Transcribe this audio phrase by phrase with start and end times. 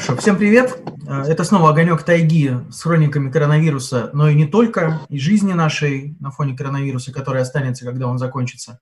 [0.00, 0.82] Хорошо, всем привет.
[1.06, 6.16] Э, это снова «Огонек тайги» с хрониками коронавируса, но и не только, и жизни нашей
[6.20, 8.80] на фоне коронавируса, который останется, когда он закончится.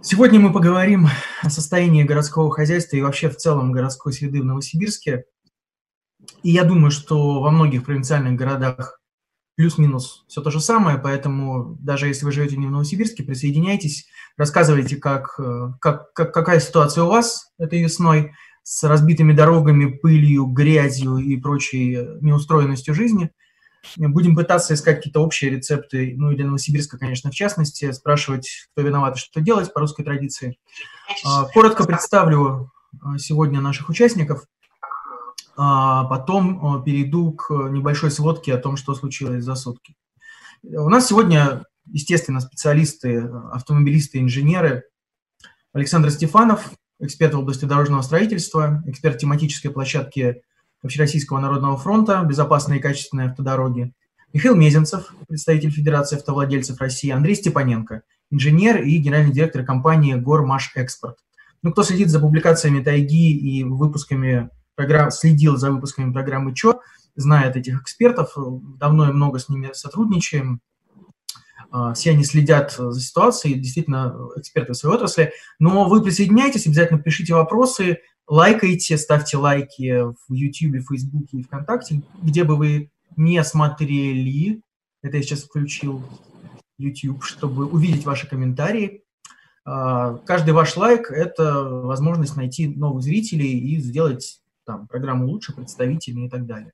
[0.00, 1.08] Сегодня мы поговорим
[1.42, 5.24] о состоянии городского хозяйства и вообще в целом городской среды в Новосибирске.
[6.44, 9.00] И я думаю, что во многих провинциальных городах
[9.56, 14.94] плюс-минус все то же самое, поэтому даже если вы живете не в Новосибирске, присоединяйтесь, рассказывайте,
[14.96, 18.30] как, э, как, как, какая ситуация у вас этой весной–
[18.62, 23.30] с разбитыми дорогами, пылью, грязью и прочей э, неустроенностью жизни.
[23.96, 28.82] Будем пытаться искать какие-то общие рецепты, ну и для Новосибирска, конечно, в частности, спрашивать, кто
[28.82, 30.56] виноват и что делать по русской традиции.
[31.24, 34.44] А, коротко представлю э, сегодня наших участников,
[35.56, 39.96] а потом э, перейду к небольшой сводке о том, что случилось за сутки.
[40.62, 44.84] У нас сегодня, естественно, специалисты, автомобилисты, инженеры.
[45.72, 46.70] Александр Стефанов,
[47.02, 50.42] эксперт в области дорожного строительства, эксперт тематической площадки
[50.82, 53.92] Общероссийского народного фронта «Безопасные и качественные автодороги»,
[54.32, 61.18] Михаил Мезенцев, представитель Федерации автовладельцев России, Андрей Степаненко, инженер и генеральный директор компании «Гормаш Экспорт».
[61.62, 66.80] Ну, кто следит за публикациями тайги и выпусками программ, следил за выпусками программы ЧО,
[67.14, 68.32] знает этих экспертов,
[68.78, 70.60] давно и много с ними сотрудничаем,
[71.94, 75.32] все они следят за ситуацией, действительно эксперты в своей отрасли.
[75.58, 82.44] Но вы присоединяйтесь, обязательно пишите вопросы, лайкайте, ставьте лайки в YouTube, Facebook и ВКонтакте, где
[82.44, 84.62] бы вы не смотрели.
[85.02, 86.02] Это я сейчас включил
[86.78, 89.04] YouTube, чтобы увидеть ваши комментарии.
[89.64, 96.26] А, каждый ваш лайк– это возможность найти новых зрителей и сделать там, программу лучше, представительнее
[96.26, 96.72] и так далее.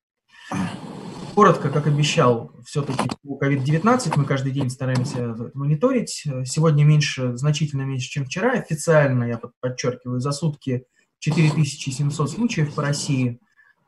[1.38, 6.26] Коротко, как обещал, все-таки по COVID-19 мы каждый день стараемся мониторить.
[6.44, 8.54] Сегодня меньше, значительно меньше, чем вчера.
[8.54, 10.86] Официально, я подчеркиваю, за сутки
[11.20, 13.38] 4700 случаев по России.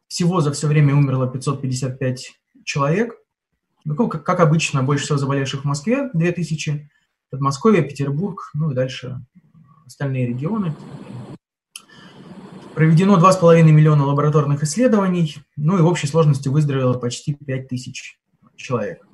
[0.07, 3.17] Всего за все время умерло 555 человек.
[3.85, 6.89] Ну, как, как обычно, больше всего заболевших в Москве 2000,
[7.31, 9.27] Подмосковье, Петербург, ну и дальше
[9.87, 10.73] остальные регионы.
[12.75, 18.19] Проведено 2,5 миллиона лабораторных исследований, ну и в общей сложности выздоровело почти 5 тысяч
[18.57, 19.07] человек.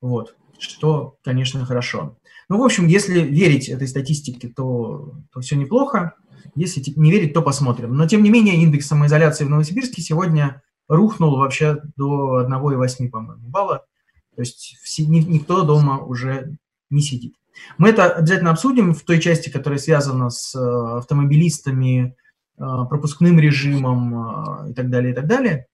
[0.00, 2.16] Вот, что, конечно, хорошо.
[2.48, 6.14] Ну, в общем, если верить этой статистике, то, то все неплохо.
[6.56, 7.94] Если не верить, то посмотрим.
[7.94, 13.86] Но, тем не менее, индекс самоизоляции в Новосибирске сегодня рухнул вообще до 1,8, по-моему, балла.
[14.34, 16.56] То есть никто дома уже
[16.90, 17.34] не сидит.
[17.78, 22.16] Мы это обязательно обсудим в той части, которая связана с э, автомобилистами,
[22.60, 25.66] пропускным режимом э, и так далее, и так далее.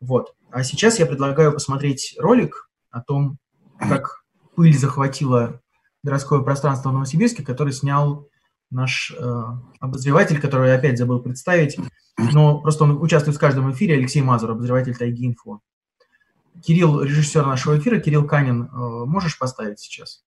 [0.00, 0.34] Вот.
[0.50, 3.38] А сейчас я предлагаю посмотреть ролик о том,
[3.78, 4.22] как
[4.54, 5.60] пыль захватила
[6.02, 8.28] городское пространство в Новосибирске, который снял
[8.70, 9.42] наш э,
[9.80, 11.76] обозреватель, который я опять забыл представить,
[12.16, 15.60] но просто он участвует в каждом эфире, Алексей Мазур, обозреватель Тайги Инфо.
[16.62, 18.68] Кирилл, режиссер нашего эфира, Кирилл Канин, э,
[19.06, 20.22] можешь поставить сейчас?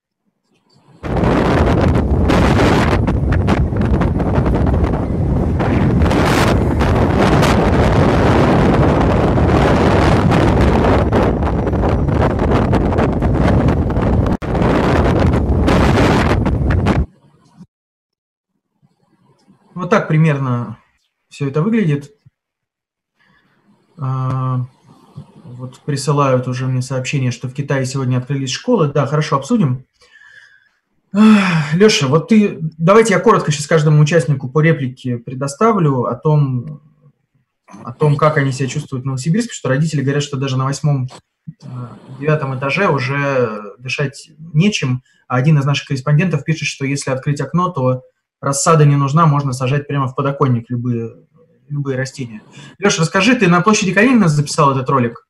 [19.82, 20.78] Вот так примерно
[21.28, 22.12] все это выглядит.
[23.98, 24.68] А,
[25.44, 28.92] вот присылают уже мне сообщение, что в Китае сегодня открылись школы.
[28.94, 29.88] Да, хорошо, обсудим.
[31.74, 36.84] Леша, вот ты, давайте я коротко сейчас каждому участнику по реплике предоставлю о том,
[37.84, 41.10] о том, как они себя чувствуют в Новосибирске, что родители говорят, что даже на восьмом,
[41.64, 45.02] а, девятом этаже уже дышать нечем.
[45.28, 48.04] А один из наших корреспондентов пишет, что если открыть окно, то
[48.42, 51.14] рассада не нужна, можно сажать прямо в подоконник любые,
[51.70, 52.42] любые растения.
[52.80, 55.28] Леша, расскажи, ты на площади Калинина записал этот ролик?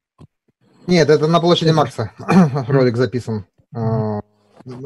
[0.88, 2.12] Нет, это на площади Маркса
[2.68, 3.46] ролик записан.
[3.76, 4.22] А,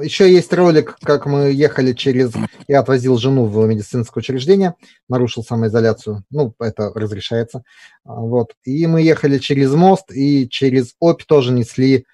[0.02, 2.34] еще есть ролик, как мы ехали через...
[2.68, 4.74] Я отвозил жену в медицинское учреждение,
[5.08, 6.24] нарушил самоизоляцию.
[6.32, 7.64] Ну, это разрешается.
[8.04, 8.54] А, вот.
[8.64, 12.06] И мы ехали через мост, и через Обь тоже несли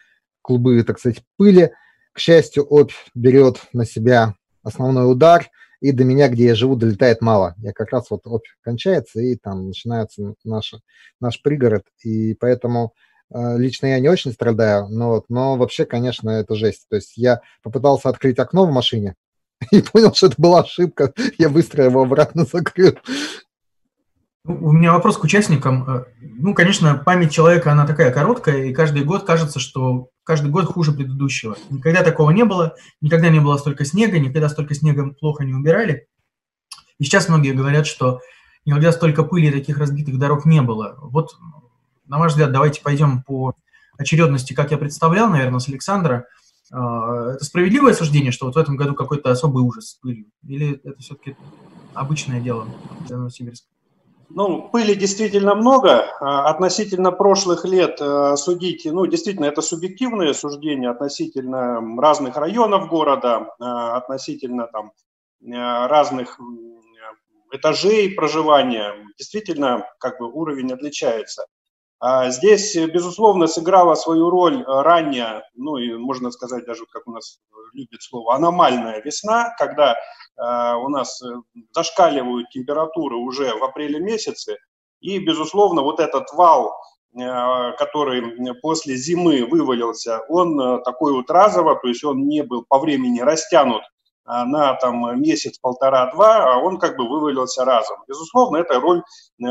[0.42, 1.72] клубы, так сказать, пыли.
[2.14, 5.50] К счастью, Обь берет на себя основной удар–
[5.82, 7.56] и до меня, где я живу, долетает мало.
[7.58, 10.76] Я как раз вот опь кончается, и там начинается наш,
[11.20, 12.94] наш пригород, и поэтому
[13.34, 16.86] э, лично я не очень страдаю, но, но вообще, конечно, это жесть.
[16.88, 19.16] То есть я попытался открыть окно в машине
[19.72, 22.98] и понял, что это была ошибка, я быстро его обратно закрыл.
[24.44, 25.88] Ну, у меня вопрос к участникам.
[25.88, 30.66] Э, ну, конечно, память человека, она такая короткая, и каждый год кажется, что каждый год
[30.66, 31.56] хуже предыдущего.
[31.70, 36.08] Никогда такого не было, никогда не было столько снега, никогда столько снега плохо не убирали.
[36.98, 38.20] И сейчас многие говорят, что
[38.66, 40.98] никогда столько пыли и таких разбитых дорог не было.
[41.02, 41.38] Вот,
[42.08, 43.54] на ваш взгляд, давайте пойдем по
[43.98, 46.26] очередности, как я представлял, наверное, с Александра.
[46.72, 50.26] А, это справедливое суждение, что вот в этом году какой-то особый ужас с пылью?
[50.48, 51.36] Или это все-таки
[51.94, 52.68] обычное дело
[53.08, 53.68] для Новосибирска?
[54.34, 56.06] Ну, пыли действительно много.
[56.20, 63.48] А, относительно прошлых лет а, судить, ну, действительно, это субъективные суждения относительно разных районов города,
[63.60, 64.92] относительно там
[65.44, 66.40] разных
[67.52, 68.94] этажей проживания.
[69.18, 71.46] Действительно, как бы уровень отличается.
[72.04, 77.12] А здесь, безусловно, сыграла свою роль э, ранняя, ну и можно сказать даже, как у
[77.12, 77.38] нас
[77.74, 81.28] любит слово, аномальная весна, когда э, у нас э,
[81.72, 84.58] зашкаливают температуры уже в апреле месяце,
[85.00, 86.76] и, безусловно, вот этот вал,
[87.14, 93.20] который после зимы вывалился, он такой вот разово, то есть он не был по времени
[93.20, 93.82] растянут
[94.26, 97.98] на там месяц, полтора, два, а он как бы вывалился разом.
[98.08, 99.04] Безусловно, эта роль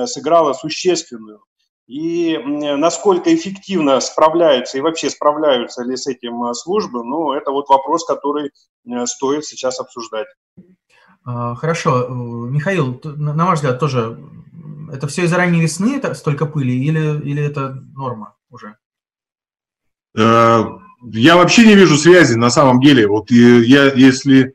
[0.06, 1.42] сыграла существенную
[1.90, 7.68] и насколько эффективно справляются и вообще справляются ли с этим э, службы, ну, это вот
[7.68, 8.52] вопрос, который
[8.86, 10.28] э, стоит сейчас обсуждать.
[11.24, 12.04] А, хорошо.
[12.04, 14.20] Э, Михаил, на ваш взгляд, тоже
[14.92, 18.76] это все из-за ранней весны, это столько пыли, или, или это норма уже?
[20.14, 23.08] Я вообще не вижу связи на самом деле.
[23.08, 24.54] Вот я, если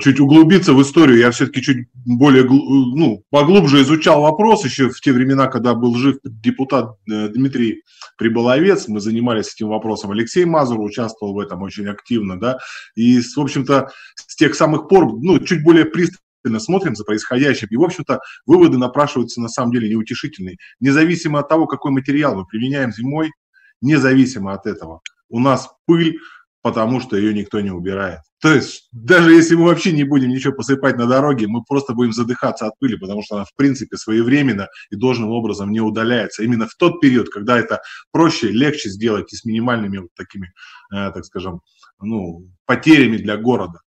[0.00, 5.12] чуть углубиться в историю, я все-таки чуть более, ну, поглубже изучал вопрос еще в те
[5.12, 7.82] времена, когда был жив депутат э, Дмитрий
[8.16, 12.58] Приболовец, мы занимались этим вопросом, Алексей Мазур участвовал в этом очень активно, да,
[12.94, 17.76] и, в общем-то, с тех самых пор, ну, чуть более пристально смотрим за происходящим, и,
[17.76, 20.56] в общем-то, выводы напрашиваются на самом деле неутешительные.
[20.80, 23.32] Независимо от того, какой материал мы применяем зимой,
[23.82, 26.18] независимо от этого, у нас пыль,
[26.66, 28.22] потому что ее никто не убирает.
[28.40, 32.12] То есть даже если мы вообще не будем ничего посыпать на дороге, мы просто будем
[32.12, 36.42] задыхаться от пыли, потому что она в принципе своевременно и должным образом не удаляется.
[36.42, 40.52] Именно в тот период, когда это проще, легче сделать и с минимальными вот такими,
[40.92, 41.60] э, так скажем,
[42.00, 43.78] ну, потерями для города.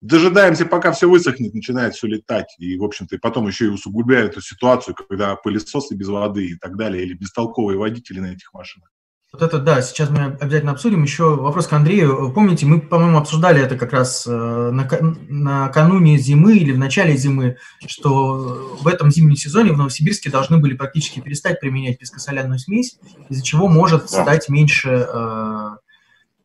[0.00, 2.52] Дожидаемся, пока все высохнет, начинает все летать.
[2.58, 6.76] И, в общем-то, потом еще и усугубляют эту ситуацию, когда пылесосы без воды и так
[6.76, 8.90] далее, или бестолковые водители на этих машинах.
[9.32, 11.02] Вот это, да, сейчас мы обязательно обсудим.
[11.04, 12.30] Еще вопрос к Андрею.
[12.34, 17.56] Помните, мы, по-моему, обсуждали это как раз э, накануне зимы или в начале зимы,
[17.86, 22.98] что в этом зимнем сезоне в Новосибирске должны были практически перестать применять пескосоляную смесь,
[23.30, 24.22] из-за чего может да.
[24.22, 25.68] стать меньше, э,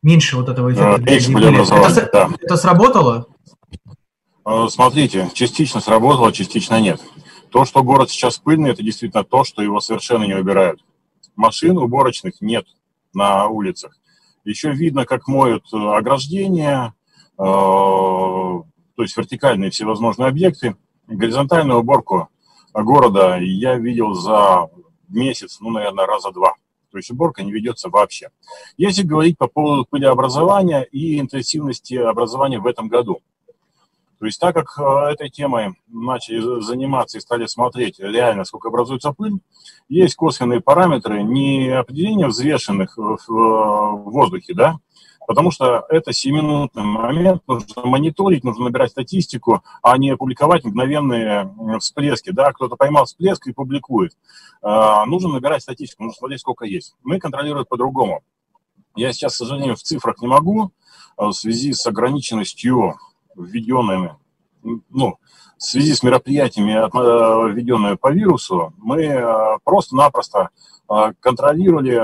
[0.02, 1.02] меньше вот этого эффекта.
[1.90, 2.30] Это, да.
[2.40, 3.28] это сработало?
[4.46, 7.02] Э, смотрите, частично сработало, частично нет.
[7.52, 10.80] То, что город сейчас пыльный, это действительно то, что его совершенно не убирают
[11.38, 12.68] машин уборочных нет
[13.14, 13.98] на улицах.
[14.44, 16.94] Еще видно, как моют э, ограждения,
[17.38, 18.66] э, то
[18.98, 20.76] есть вертикальные всевозможные объекты.
[21.08, 22.28] Горизонтальную уборку
[22.74, 24.70] города я видел за
[25.08, 26.56] месяц, ну, наверное, раза два.
[26.92, 28.30] То есть уборка не ведется вообще.
[28.76, 33.22] Если говорить по поводу пылеобразования и интенсивности образования в этом году–
[34.20, 39.12] то есть так как э, этой темой начали заниматься и стали смотреть реально, сколько образуется
[39.12, 39.40] пыль,
[39.90, 44.80] есть косвенные параметры не определения взвешенных в воздухе, да,
[45.28, 52.32] потому что это 7-минутный момент, нужно мониторить, нужно набирать статистику, а не публиковать мгновенные всплески,
[52.32, 54.14] да, кто-то поймал всплеск и публикует.
[54.62, 56.96] А, нужно набирать статистику, нужно смотреть, сколько есть.
[57.04, 58.22] Мы контролируем по-другому.
[58.96, 60.72] Я сейчас, к сожалению, в цифрах не могу
[61.18, 62.96] э, в связи с ограниченностью
[63.38, 64.18] введенными,
[64.90, 65.18] ну,
[65.58, 70.50] в связи с мероприятиями, э, введенными по вирусу, мы э, просто-напросто
[70.90, 72.02] э, контролировали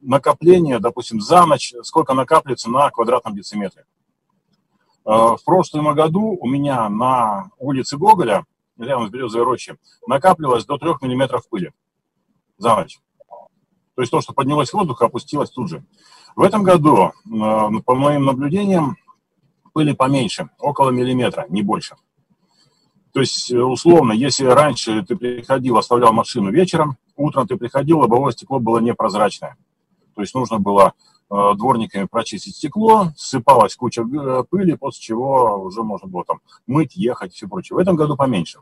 [0.00, 3.84] накопление, допустим, за ночь, сколько накапливается на квадратном дециметре.
[5.02, 8.44] В прошлом году у меня на улице Гоголя,
[8.78, 9.74] рядом с Березовой рощей,
[10.06, 11.72] накапливалось до 3 миллиметров пыли
[12.58, 13.00] за ночь.
[13.96, 15.82] То есть то, что поднялось в воздух, опустилось тут же.
[16.36, 18.98] В этом году, по моим наблюдениям,
[19.72, 21.96] пыли поменьше, около миллиметра, не больше.
[23.12, 28.32] То есть, э, условно, если раньше ты приходил, оставлял машину вечером, утром ты приходил, лобовое
[28.32, 29.56] стекло было непрозрачное.
[30.14, 30.92] То есть нужно было
[31.30, 36.94] э, дворниками прочистить стекло, ссыпалась куча э, пыли, после чего уже можно было там мыть,
[36.94, 37.76] ехать и все прочее.
[37.76, 38.60] В этом году поменьше.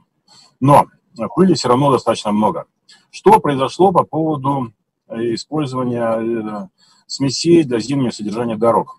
[0.61, 0.87] Но
[1.35, 2.67] пыли все равно достаточно много.
[3.11, 4.73] Что произошло по поводу
[5.09, 6.71] использования
[7.07, 8.98] смесей для зимнего содержания дорог?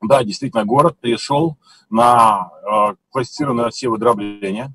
[0.00, 1.56] Да, действительно, город перешел
[1.90, 4.72] на э, классифицированные отсевы дробления,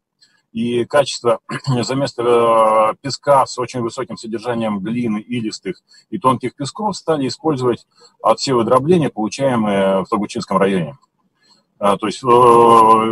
[0.52, 6.96] и качество за место э, песка с очень высоким содержанием глины, илистых и тонких песков
[6.96, 7.88] стали использовать
[8.22, 10.98] отсевы дробления, получаемые в Тогучинском районе.
[11.80, 12.28] А, то есть э,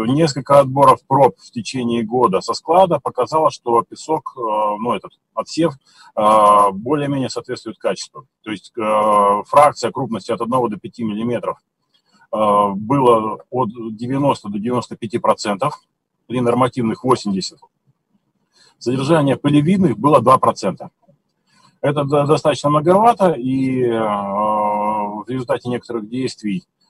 [0.08, 5.74] несколько отборов проб в течение года со склада показало, что песок, э, ну этот отсев,
[6.16, 8.28] э, более-менее соответствует качеству.
[8.44, 11.58] То есть фракция крупности от 1 до 5 миллиметров
[12.32, 15.82] было от 90 до 95 процентов,
[16.28, 17.60] при нормативных 80.
[18.80, 20.92] Содержание пылевидных было 2 процента.
[21.82, 26.81] Это достаточно многовато, и в результате некоторых действий Э,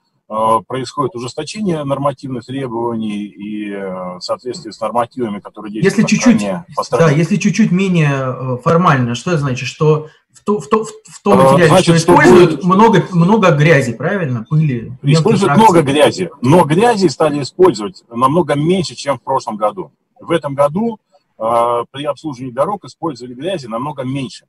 [0.65, 6.47] происходит ужесточение нормативных требований и э, в соответствии с нормативами, которые действуют если чуть-чуть,
[6.91, 9.67] Да, если чуть-чуть менее э, формально, что это значит?
[9.67, 13.91] Что в, то, в, то, в том материале, значит, что используют, что много, много грази,
[13.91, 14.45] правильно?
[14.49, 14.93] Пыли.
[15.03, 19.91] Используют много грязи, но грязи стали использовать намного меньше, чем в прошлом году.
[20.17, 20.97] В этом году
[21.37, 24.45] э, при обслуживании дорог использовали грязи намного меньше.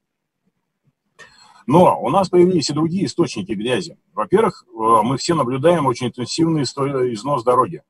[1.67, 3.99] Но у нас появились и другие источники грязи.
[4.15, 7.83] Во-первых, э, мы все наблюдаем очень интенсивный износ дороги.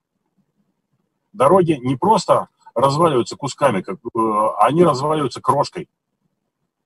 [1.33, 4.19] Дороги не просто разваливаются кусками, как, э,
[4.59, 5.89] они разваливаются крошкой.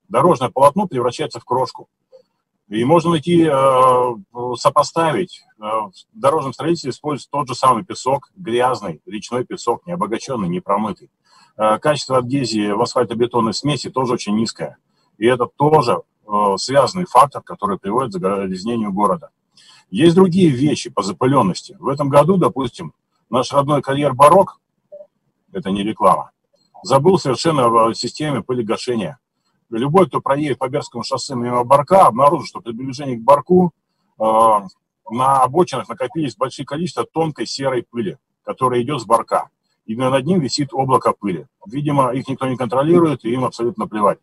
[0.07, 1.89] Дорожное полотно превращается в крошку.
[2.69, 4.15] И можно найти, э,
[4.57, 5.45] сопоставить.
[5.57, 11.09] В дорожном строительстве используется тот же самый песок, грязный, речной песок, не обогащенный, не промытый.
[11.55, 14.77] Качество адгезии в асфальтобетонной смеси тоже очень низкое.
[15.17, 16.03] И это тоже
[16.57, 19.29] связанный фактор, который приводит к загрязнению города.
[19.89, 21.77] Есть другие вещи по запыленности.
[21.79, 22.93] В этом году, допустим,
[23.29, 24.59] наш родной карьер «Барок»,
[25.53, 26.31] это не реклама,
[26.83, 29.19] забыл совершенно в системе пылегашения.
[29.69, 33.73] Любой, кто проедет по Берскому шоссе мимо Барка, обнаружит, что при приближении к Барку
[34.17, 34.23] э,
[35.09, 39.49] на обочинах накопились большие количество тонкой серой пыли, которая идет с Барка.
[39.85, 41.47] И над ним висит облако пыли.
[41.65, 44.19] Видимо, их никто не контролирует, и им абсолютно плевать.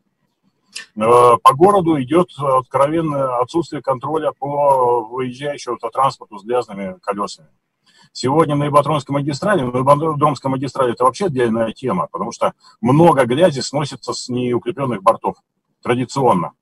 [0.96, 7.48] Э, по городу идет откровенное отсутствие контроля по выезжающему автотранспорту с грязными колесами.
[8.12, 13.60] Сегодня на Ибатронской магистрали, на Ибатронской магистрали это вообще отдельная тема, потому что много грязи
[13.60, 15.36] сносится с неукрепленных бортов
[15.82, 16.52] традиционно.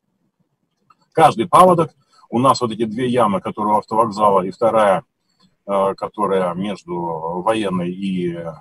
[1.12, 1.90] Каждый паводок,
[2.30, 5.04] у нас вот эти две ямы, которые у автовокзала, и вторая,
[5.66, 6.94] э, которая между
[7.42, 8.54] военной и э,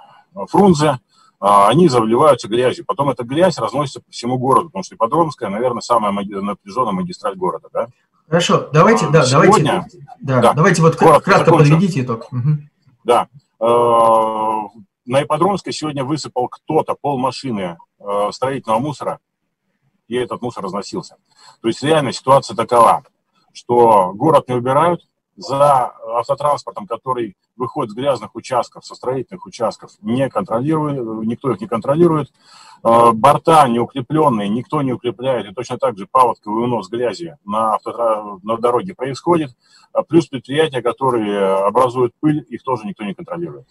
[0.50, 1.00] Фрунзе,
[1.42, 2.86] они заливаются грязью.
[2.86, 7.68] Потом эта грязь разносится по всему городу, потому что Ипподромская, наверное, самая напряженная магистраль города,
[7.74, 7.88] да?
[8.28, 12.32] Хорошо, давайте, да, Сегодня, давайте, да, да, давайте вот коротко, кратко подведите итог.
[12.32, 12.60] Угу.
[13.04, 13.28] Да.
[13.60, 14.68] А,
[15.06, 19.20] на Ипподромской сегодня высыпал кто-то пол машины а, строительного мусора,
[20.08, 21.18] и этот мусор разносился.
[21.62, 23.04] То есть реально ситуация такова,
[23.52, 25.02] что город не убирают,
[25.36, 31.68] за автотранспортом, который выходит с грязных участков, со строительных участков, не контролирует, никто их не
[31.68, 32.32] контролирует.
[32.84, 38.40] Э, борта неукрепленные, никто не укрепляет, и точно так же паводковый унос грязи на, автотра...
[38.44, 39.56] на дороге происходит.
[39.94, 43.68] А плюс предприятия, которые образуют пыль, их тоже никто не контролирует.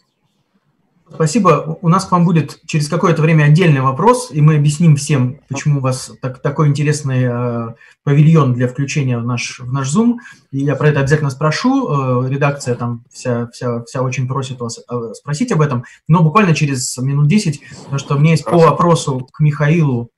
[1.12, 1.78] Спасибо.
[1.82, 5.78] У нас к вам будет через какое-то время отдельный вопрос, и мы объясним всем, почему
[5.78, 7.74] у вас так, такой интересный э,
[8.04, 10.16] павильон для включения в наш, в наш Zoom.
[10.52, 12.24] И я про это обязательно спрошу.
[12.24, 16.54] Э, редакция там вся, вся, вся очень просит вас э, спросить об этом, но буквально
[16.54, 20.10] через минут 10, потому что у меня есть по вопросу к Михаилу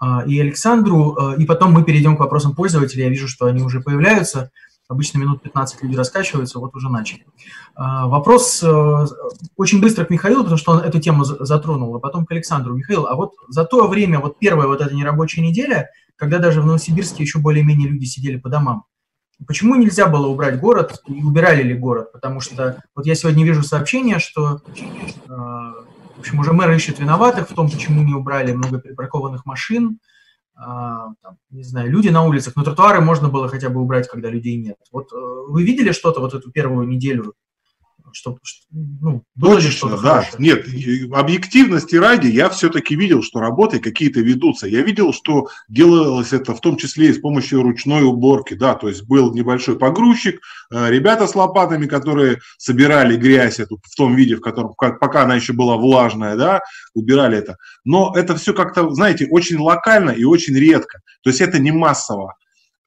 [0.00, 3.02] э, и Александру, э, и потом мы перейдем к вопросам пользователей.
[3.02, 4.50] Я вижу, что они уже появляются.
[4.88, 7.26] Обычно минут 15 люди раскачиваются, вот уже начали.
[7.74, 9.06] А, вопрос э,
[9.56, 12.76] очень быстро к Михаилу, потому что он эту тему затронул, а потом к Александру.
[12.76, 16.66] Михаил, а вот за то время, вот первая вот эта нерабочая неделя, когда даже в
[16.66, 18.84] Новосибирске еще более-менее люди сидели по домам,
[19.44, 22.12] почему нельзя было убрать город и убирали ли город?
[22.12, 25.28] Потому что вот я сегодня вижу сообщение, что э,
[26.16, 29.98] в общем, уже мэр ищет виноватых в том, почему не убрали много припаркованных машин,
[30.56, 34.56] там, не знаю, люди на улицах, но тротуары можно было хотя бы убрать, когда людей
[34.56, 34.78] нет.
[34.90, 35.16] Вот э,
[35.48, 37.34] вы видели что-то вот эту первую неделю
[38.16, 38.38] что,
[38.70, 40.22] ну, было Точно, что-то да.
[40.22, 40.34] Хорошее?
[40.38, 44.66] Нет, объективности ради я все-таки видел, что работы какие-то ведутся.
[44.66, 48.88] Я видел, что делалось это в том числе и с помощью ручной уборки, да, то
[48.88, 50.40] есть был небольшой погрузчик,
[50.72, 55.34] э, ребята с лопатами, которые собирали грязь эту в том виде, в котором, пока она
[55.34, 56.60] еще была влажная, да,
[56.94, 57.56] убирали это.
[57.84, 61.00] Но это все как-то, знаете, очень локально и очень редко.
[61.22, 62.34] То есть это не массово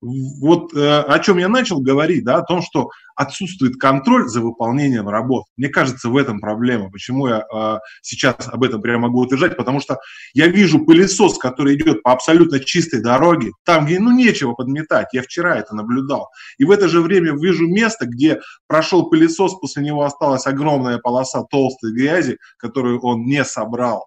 [0.01, 5.10] вот э, о чем я начал говорить, да, о том, что отсутствует контроль за выполнением
[5.10, 5.44] работ.
[5.58, 6.89] Мне кажется, в этом проблема.
[6.89, 9.58] Почему я э, сейчас об этом прямо могу утверждать?
[9.58, 9.98] Потому что
[10.34, 15.08] я вижу пылесос, который идет по абсолютно чистой дороге, там, где ну нечего подметать.
[15.12, 16.29] Я вчера это наблюдал.
[16.58, 21.44] И в это же время вижу место, где прошел пылесос, после него осталась огромная полоса
[21.44, 24.06] толстой грязи, которую он не собрал.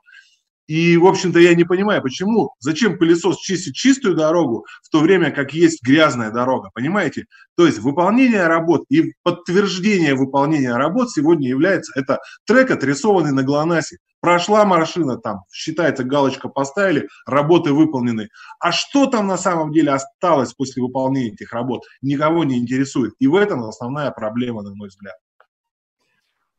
[0.73, 5.31] И, в общем-то, я не понимаю, почему, зачем пылесос чистит чистую дорогу, в то время
[5.31, 7.27] как есть грязная дорога, понимаете?
[7.59, 13.99] То есть выполнение работ и подтверждение выполнения работ сегодня является, это трек, отрисованный на ГЛОНАССе.
[14.21, 18.31] Прошла машина, там считается галочка поставили, работы выполнены.
[18.59, 23.13] А что там на самом деле осталось после выполнения этих работ, никого не интересует.
[23.19, 25.17] И в этом основная проблема, на мой взгляд.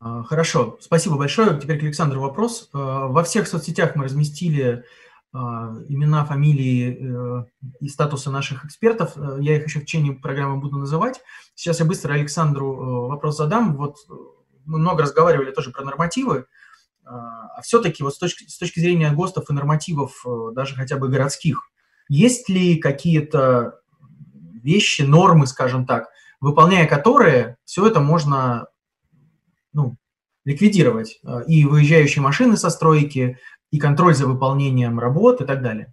[0.00, 1.58] А, хорошо, спасибо большое.
[1.58, 2.68] Теперь к Александру вопрос.
[2.72, 4.84] А, во всех соцсетях мы разместили
[5.36, 7.44] а, имена, фамилии э,
[7.80, 9.14] и статусы наших экспертов.
[9.16, 11.20] Э, я их еще в течение программы буду называть.
[11.56, 13.76] Сейчас я быстро Александру э, вопрос задам.
[13.76, 13.96] Вот
[14.64, 16.46] мы много разговаривали тоже про нормативы.
[17.04, 20.24] А все-таки вот с точки, с точки зрения ГОСТов и нормативов,
[20.54, 21.68] даже хотя бы городских,
[22.08, 23.80] есть ли какие-то
[24.62, 26.08] вещи, нормы, скажем так,
[26.40, 28.68] выполняя которые все это можно
[29.74, 29.96] ну,
[30.44, 33.38] ликвидировать э, и выезжающие машины со стройки,
[33.70, 35.92] и контроль за выполнением работ и так далее?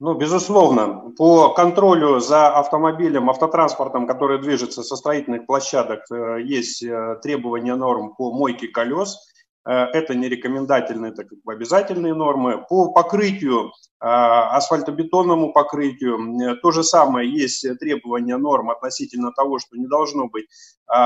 [0.00, 7.16] Ну, безусловно, по контролю за автомобилем, автотранспортом, который движется со строительных площадок, э, есть э,
[7.20, 9.18] требования норм по мойке колес.
[9.68, 12.64] Это не рекомендательные, это как бы обязательные нормы.
[12.68, 13.70] По покрытию
[14.00, 16.56] а, асфальтобетонному покрытию.
[16.62, 20.46] То же самое есть требования норм относительно того, что не должно быть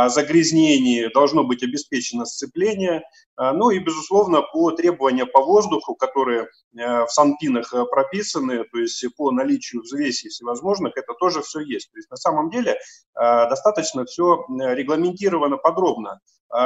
[0.08, 3.02] загрязнений, должно быть обеспечено сцепление.
[3.36, 9.04] Ну и, безусловно, по требованиям по воздуху, которые э, в санпинах э, прописаны, то есть
[9.16, 11.90] по наличию взвесей всевозможных, это тоже все есть.
[11.90, 12.76] То есть на самом деле
[13.14, 16.20] достаточно все регламентировано подробно.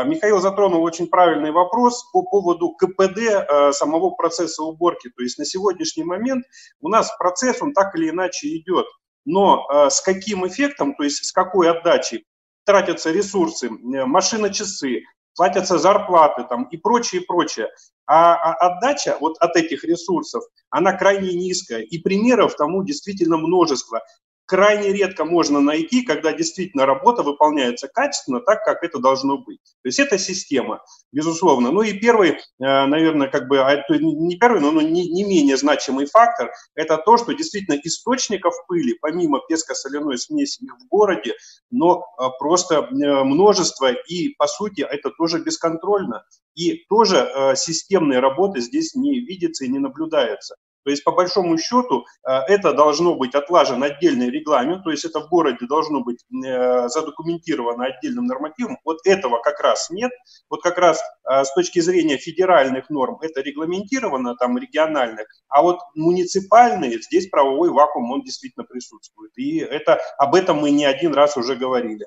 [0.04, 5.10] Михаил затронул очень правильный вопрос по поводу КПД э, самого процесса уборки.
[5.16, 6.44] То есть на сегодняшний момент
[6.80, 8.86] у нас процесс, он так или иначе идет.
[9.24, 12.24] Но э, с каким эффектом, то есть с какой отдачей
[12.64, 13.70] тратятся ресурсы, э,
[14.04, 15.02] машины-часы,
[15.34, 17.68] платятся зарплаты там и прочее, прочее.
[18.06, 21.80] А, а отдача вот от этих ресурсов, она крайне низкая.
[21.80, 24.02] И примеров тому действительно множество
[24.46, 29.60] крайне редко можно найти, когда действительно работа выполняется качественно, так, как это должно быть.
[29.82, 31.72] То есть это система, безусловно.
[31.72, 36.06] Ну и первый, э, наверное, как бы, а не первый, но не, не менее значимый
[36.06, 41.34] фактор, это то, что действительно источников пыли, помимо песко-соляной смеси их в городе,
[41.70, 46.24] но э, просто э, множество, и по сути это тоже бесконтрольно.
[46.54, 50.56] И тоже системной работы здесь не видится и не наблюдается.
[50.86, 55.18] То есть, по большому счету, э, это должно быть отлажен отдельный регламент, то есть это
[55.18, 58.78] в городе должно быть э, задокументировано отдельным нормативом.
[58.84, 60.12] Вот этого как раз нет.
[60.48, 65.80] Вот как раз э, с точки зрения федеральных норм это регламентировано, там региональных, а вот
[65.96, 69.32] муниципальные, здесь правовой вакуум, он действительно присутствует.
[69.36, 72.06] И это, об этом мы не один раз уже говорили.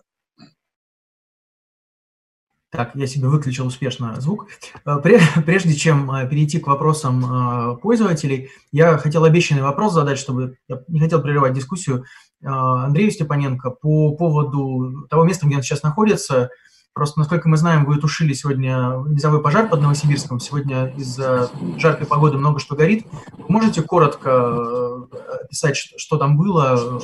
[2.72, 4.48] Так, я себе выключил успешно звук.
[4.86, 4.98] Э,
[5.46, 10.84] прежде чем э, перейти к вопросам э, пользователей, я хотел обещанный вопрос задать, чтобы я
[10.88, 12.06] не хотел прерывать дискуссию
[12.42, 16.52] Андрею Степаненко по поводу того места, где он сейчас находится.
[17.00, 20.42] Просто, насколько мы знаем, вы тушили сегодня низовой пожар под Новосибирском.
[20.42, 23.08] Сегодня из-за жаркой погоды много что горит.
[23.48, 27.02] можете коротко э, описать, что там было,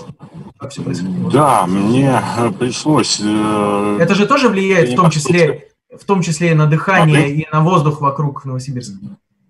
[0.60, 1.32] как все происходило?
[1.32, 2.22] Да, мне
[2.60, 3.22] пришлось...
[3.24, 7.48] Э, Это же тоже влияет в том числе, в том числе и на дыхание, и
[7.50, 8.98] на воздух вокруг Новосибирска?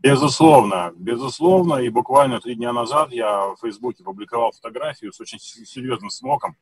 [0.04, 1.78] Безусловно, безусловно.
[1.78, 6.56] И буквально три дня назад я в Фейсбуке публиковал фотографию с очень серьезным смоком,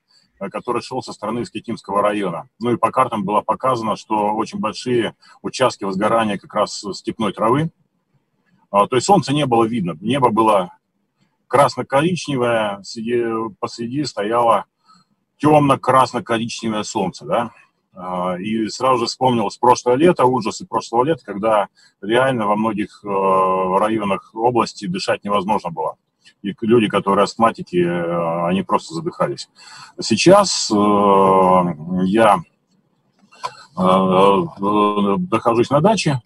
[0.49, 2.49] который шел со стороны Скетинского района.
[2.59, 7.71] Ну и по картам было показано, что очень большие участки возгорания как раз степной травы.
[8.71, 10.77] А, то есть солнца не было видно, небо было
[11.47, 12.81] красно-коричневое,
[13.59, 14.65] посреди стояло
[15.37, 17.51] темно-красно-коричневое солнце, да,
[17.93, 21.67] а, и сразу же вспомнилось прошлое лето, ужасы прошлого лета, когда
[22.01, 25.97] реально во многих э, районах области дышать невозможно было
[26.41, 29.49] и люди, которые астматики, э, они просто задыхались.
[29.99, 30.75] Сейчас э,
[32.05, 32.37] я
[33.77, 33.81] э,
[35.31, 36.21] нахожусь на даче,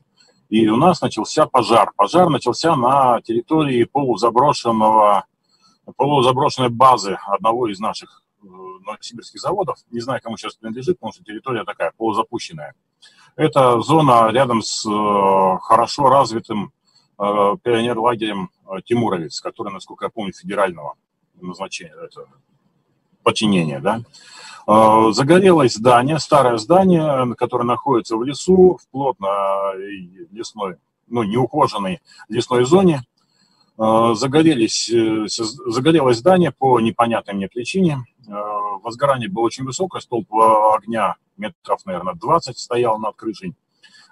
[0.49, 1.91] и у нас начался пожар.
[1.95, 5.25] Пожар начался на территории полузаброшенного,
[5.95, 9.77] полузаброшенной базы одного из наших новосибирских заводов.
[9.91, 12.73] Не знаю, кому сейчас принадлежит, потому что территория такая полузапущенная.
[13.35, 14.83] Это зона рядом с
[15.61, 16.71] хорошо развитым
[17.19, 20.95] Э, пионер-лагерем э, Тимуровец, который, насколько я помню, федерального
[21.41, 22.25] назначения, это
[23.23, 24.01] подчинения, да.
[24.67, 29.73] Э, загорелось здание, старое здание, которое находится в лесу, в плотно
[30.31, 30.77] лесной,
[31.07, 33.03] ну, неухоженной лесной зоне.
[33.79, 34.91] Загорелись,
[35.67, 37.99] загорелось здание по непонятной мне причине.
[38.81, 43.53] Возгорание было очень высокое, столб огня метров, наверное, 20 стоял над крышей.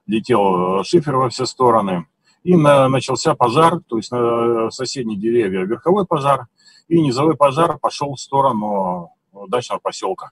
[0.05, 2.05] Летел шифер во все стороны
[2.45, 6.45] и на, начался пожар, то есть на соседние деревья верховой пожар,
[6.87, 9.13] и низовой пожар пошел в сторону
[9.47, 10.29] дачного поселка.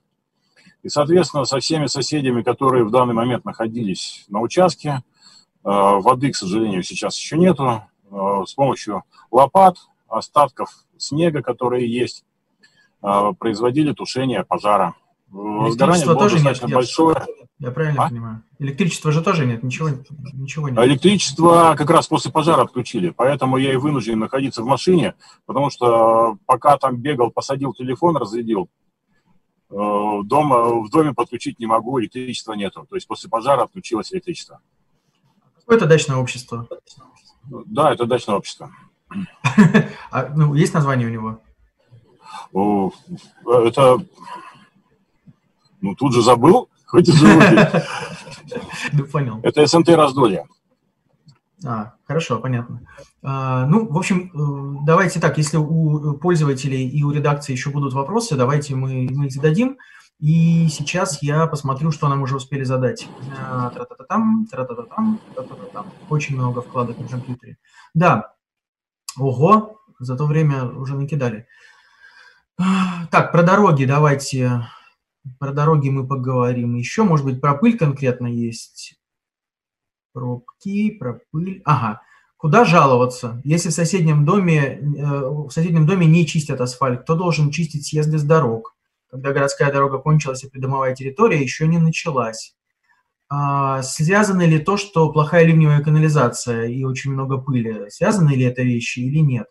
[0.84, 5.00] И, соответственно, со всеми соседями, которые в данный момент находились на участке, э,
[5.64, 12.24] воды, к сожалению, сейчас еще нету, э, с помощью лопат, остатков снега, которые есть,
[13.02, 14.94] э, производили тушение пожара.
[15.30, 17.26] Возгорание было достаточно нет, большое.
[17.64, 18.08] Я правильно а?
[18.10, 18.42] понимаю?
[18.58, 19.88] Электричества же тоже нет, ничего,
[20.34, 20.78] ничего нет.
[20.84, 25.14] Электричество как раз после пожара отключили, поэтому я и вынужден находиться в машине,
[25.46, 28.68] потому что пока там бегал, посадил телефон, разрядил,
[29.70, 29.74] э,
[30.24, 32.86] дома, в доме подключить не могу, электричества нету.
[32.86, 34.60] То есть после пожара отключилось электричество.
[35.60, 36.68] Какое это дачное общество?
[37.44, 38.70] Да, это дачное общество.
[40.10, 41.40] А, ну, есть название у него?
[43.46, 44.04] Это,
[45.80, 47.12] ну, тут же забыл, хоть и.
[48.92, 49.40] Ну, понял.
[49.42, 50.46] Это СНТ раздолье.
[51.66, 52.82] А, хорошо, понятно.
[53.22, 57.94] А, ну, в общем, э, давайте так, если у пользователей и у редакции еще будут
[57.94, 59.78] вопросы, давайте мы, мы их зададим.
[60.20, 63.08] И сейчас я посмотрю, что нам уже успели задать.
[63.40, 65.86] А, тра-та-та-там, тра-та-та-там, тра-та-та-там.
[66.10, 67.56] Очень много вкладок на компьютере.
[67.94, 68.34] Да,
[69.18, 71.46] ого, за то время уже накидали.
[72.56, 74.68] А, так, про дороги давайте
[75.38, 77.04] про дороги мы поговорим еще.
[77.04, 78.94] Может быть, про пыль конкретно есть.
[80.12, 81.62] Пробки, про пыль.
[81.64, 82.02] Ага.
[82.36, 83.40] Куда жаловаться?
[83.44, 88.18] Если в соседнем доме, э, в соседнем доме не чистят асфальт, кто должен чистить съезды
[88.18, 88.76] с дорог?
[89.10, 92.54] Когда городская дорога кончилась и придомовая территория еще не началась.
[93.28, 97.88] А, связано ли то, что плохая ливневая канализация и очень много пыли?
[97.88, 99.46] Связаны ли это вещи или нет?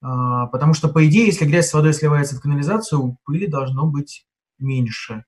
[0.00, 4.26] А, потому что, по идее, если грязь с водой сливается в канализацию, пыли должно быть
[4.64, 5.24] меньше.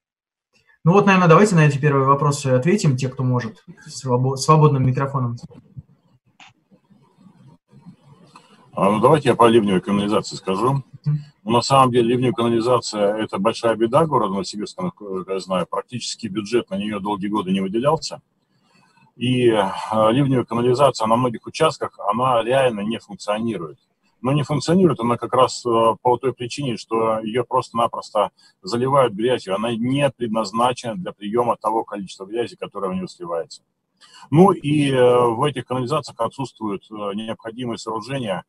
[0.84, 5.36] Ну вот, наверное, давайте на эти первые вопросы ответим, те, кто может, свободным микрофоном.
[8.72, 10.84] А, ну, давайте я по ливневой канализации скажу.
[11.04, 15.66] Ну, на самом деле, ливневая канализация– это большая беда города Новосибирска, насколько я знаю.
[15.66, 18.20] Практически бюджет на нее долгие годы не выделялся.
[19.16, 19.64] И э,
[20.10, 23.78] ливневая канализация на многих участках, она реально не функционирует
[24.26, 25.68] но не функционирует она как раз э,
[26.02, 29.54] по той причине, что ее просто-напросто заливают грязью.
[29.54, 33.62] Она не предназначена для приема того количества грязи, которое в нее сливается.
[34.32, 38.42] Ну и э, в этих канализациях отсутствуют э, необходимые сооружения,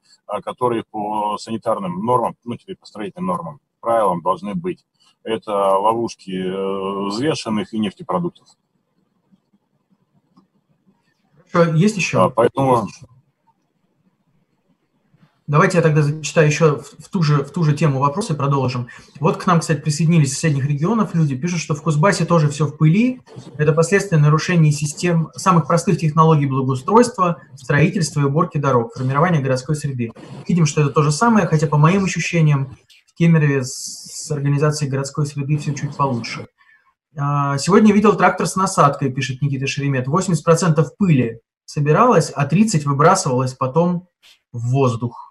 [0.44, 4.84] которые по санитарным нормам, ну теперь по строительным нормам, правилам должны быть.
[5.22, 8.48] Это ловушки взвешенных и нефтепродуктов.
[11.76, 12.32] Есть еще?
[12.32, 12.88] Поэтому...
[15.48, 18.90] Давайте я тогда зачитаю еще в ту, же, в ту же тему вопросы, продолжим.
[19.22, 22.76] Вот к нам, кстати, присоединились соседних регионов люди, пишут, что в Кузбассе тоже все в
[22.76, 23.22] пыли.
[23.58, 30.12] Это последствия нарушений систем самых простых технологий благоустройства, строительства и уборки дорог, формирования городской среды.
[30.46, 35.26] Видим, что это то же самое, хотя по моим ощущениям в Кемерове с организацией городской
[35.26, 36.48] среды все чуть получше.
[37.18, 40.10] А, сегодня видел трактор с насадкой, пишет Никита Шеремет.
[40.10, 44.10] 80% пыли собиралось, а 30% выбрасывалось потом
[44.52, 45.27] в воздух.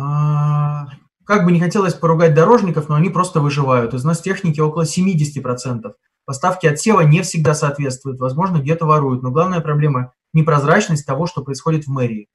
[0.00, 0.86] А,
[1.24, 3.92] как бы не хотелось поругать дорожников, но они просто выживают.
[3.92, 5.92] Износ техники около 70%.
[6.24, 9.22] Поставки отсева не всегда соответствуют, возможно, где-то воруют.
[9.22, 12.28] Но главная проблема– непрозрачность того, что происходит в мэрии.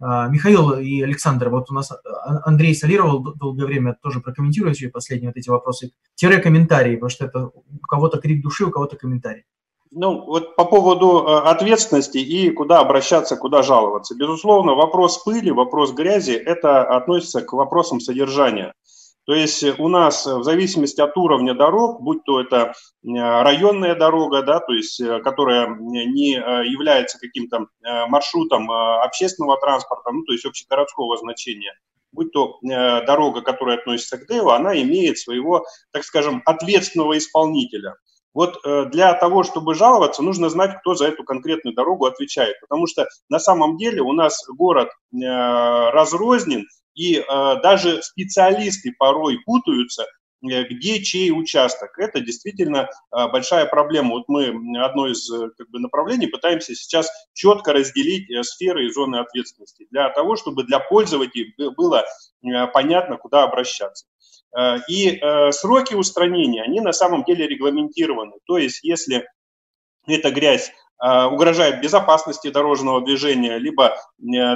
[0.00, 1.98] А, Михаил и Александр, вот у нас а,
[2.44, 5.92] Андрей солировал долгое время, тоже прокомментируйте последние вот эти вопросы.
[6.14, 9.44] Тире комментарии, потому что это у кого-то крик души, у кого-то комментарий.
[9.90, 14.14] Ну, вот по поводу э, ответственности и куда обращаться, куда жаловаться.
[14.14, 18.74] Безусловно, вопрос пыли, вопрос грязи, это относится к вопросам содержания.
[19.24, 22.72] То есть у нас в зависимости от уровня дорог, будь то это э,
[23.02, 27.66] районная дорога, да, то есть э, которая не является каким-то
[28.08, 31.72] маршрутом общественного транспорта, ну, то есть общегородского значения,
[32.12, 37.96] будь то дорога, которая относится к ДЭО, она имеет своего, так скажем, ответственного исполнителя.
[38.34, 42.60] Вот э, для того, чтобы жаловаться, нужно знать, кто за эту конкретную дорогу отвечает.
[42.60, 47.22] Потому что на самом деле у нас город э, разрознен, и э,
[47.62, 50.04] даже специалисты порой путаются,
[50.40, 51.98] где чей участок.
[51.98, 54.10] Это действительно большая проблема.
[54.10, 54.46] Вот мы
[54.80, 60.36] одно из как бы, направлений пытаемся сейчас четко разделить сферы и зоны ответственности для того,
[60.36, 62.04] чтобы для пользователей было
[62.72, 64.06] понятно, куда обращаться.
[64.56, 68.34] Э, и э, сроки устранения, они на самом деле регламентированы.
[68.46, 69.26] То есть, если
[70.06, 73.96] эта грязь э, угрожает безопасности дорожного движения, либо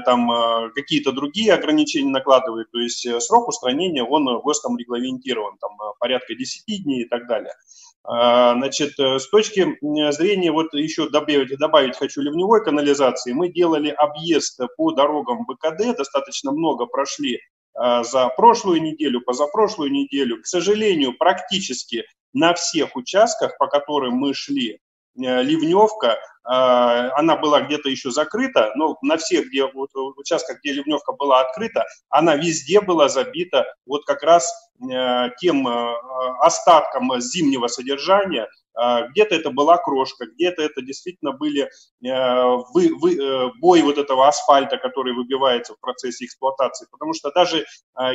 [0.04, 0.28] там
[0.74, 7.04] какие-то другие ограничения накладывает, то есть срок устранения, он ГОСТом регламентирован, там порядка 10 дней
[7.04, 7.52] и так далее.
[8.04, 9.78] Значит, с точки
[10.10, 16.50] зрения, вот еще добавить, добавить хочу ливневой канализации, мы делали объезд по дорогам БКД, достаточно
[16.50, 17.38] много прошли
[17.74, 20.42] за прошлую неделю, позапрошлую неделю.
[20.42, 24.80] К сожалению, практически на всех участках, по которым мы шли,
[25.16, 31.12] Э, ливневка, она была где-то еще закрыта, но на всех где, вот, участках, где ливневка
[31.12, 35.94] была открыта, она везде была забита вот как раз э, тем э,
[36.40, 41.68] остатком зимнего содержания, а, где-то это была крошка, где-то это действительно были
[42.00, 46.86] вы, вы, бой вот этого асфальта, который выбивается в процессе эксплуатации.
[46.90, 47.66] Потому что даже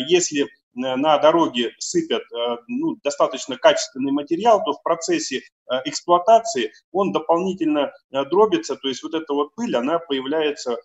[0.07, 2.23] если на дороге сыпят
[2.67, 5.41] ну, достаточно качественный материал, то в процессе
[5.85, 7.93] эксплуатации он дополнительно
[8.25, 10.77] дробится, то есть вот эта вот пыль, она появляется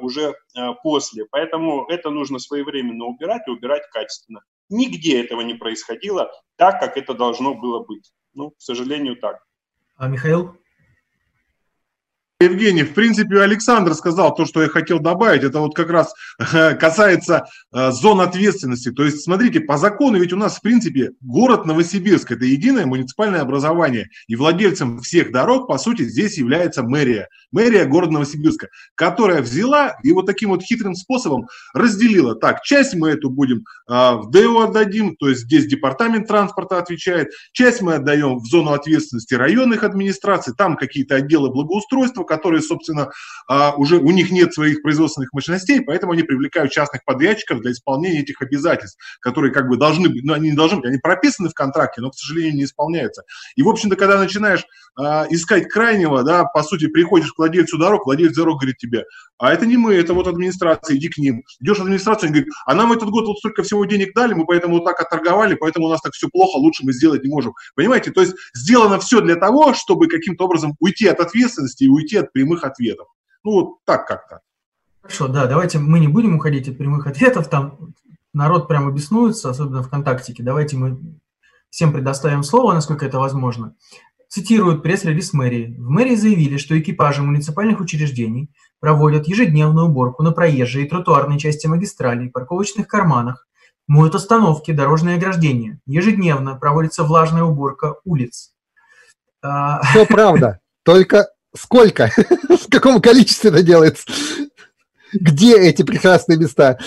[0.00, 0.34] уже
[0.82, 1.24] после.
[1.30, 4.42] Поэтому это нужно своевременно убирать и убирать качественно.
[4.68, 8.12] Нигде этого не происходило так, как это должно было быть.
[8.34, 9.42] Ну, к сожалению, так.
[9.96, 10.56] А Михаил?
[12.40, 15.42] Евгений, в принципе, Александр сказал то, что я хотел добавить.
[15.42, 18.92] Это вот как раз э, касается э, зон ответственности.
[18.92, 23.40] То есть, смотрите, по закону ведь у нас, в принципе, город Новосибирск– это единое муниципальное
[23.40, 24.08] образование.
[24.28, 27.26] И владельцем всех дорог, по сути, здесь является мэрия.
[27.50, 32.36] Мэрия города Новосибирска, которая взяла и вот таким вот хитрым способом разделила.
[32.36, 37.30] Так, часть мы эту будем э, в ДЭО отдадим, то есть здесь департамент транспорта отвечает.
[37.50, 40.54] Часть мы отдаем в зону ответственности районных администраций.
[40.56, 43.10] Там какие-то отделы благоустройства, которые, собственно,
[43.48, 48.20] а, уже у них нет своих производственных мощностей, поэтому они привлекают частных подрядчиков для исполнения
[48.20, 51.54] этих обязательств, которые как бы должны быть, ну, они не должны быть, они прописаны в
[51.54, 53.22] контракте, но, к сожалению, не исполняются.
[53.56, 54.64] И, в общем-то, когда начинаешь
[54.96, 59.04] а, искать крайнего, да, по сути, приходишь к владельцу дорог, владелец дорог говорит тебе,
[59.38, 61.44] а это не мы, это вот администрация, иди к ним.
[61.60, 64.44] Идешь в администрацию, они говорят, а нам этот год вот столько всего денег дали, мы
[64.44, 67.54] поэтому вот так отторговали, поэтому у нас так все плохо, лучше мы сделать не можем.
[67.76, 72.16] Понимаете, то есть сделано все для того, чтобы каким-то образом уйти от ответственности и уйти
[72.18, 73.08] от прямых ответов.
[73.44, 74.40] Ну, вот так как-то.
[75.00, 77.94] Хорошо, да, давайте мы не будем уходить от прямых ответов, там
[78.32, 80.42] народ прямо беснуется, особенно ВКонтактике.
[80.42, 80.98] Давайте мы
[81.70, 83.74] всем предоставим слово, насколько это возможно.
[84.28, 85.74] Цитируют пресс-релиз мэрии.
[85.78, 88.50] В мэрии заявили, что экипажи муниципальных учреждений
[88.80, 93.46] проводят ежедневную уборку на проезжей и тротуарной части магистралей, парковочных карманах,
[93.86, 95.80] моют остановки, дорожные ограждения.
[95.86, 98.52] Ежедневно проводится влажная уборка улиц.
[99.42, 101.28] А, Все правда, только
[101.58, 102.10] Сколько?
[102.48, 104.04] В каком количестве это делается?
[105.12, 106.78] Где эти прекрасные места?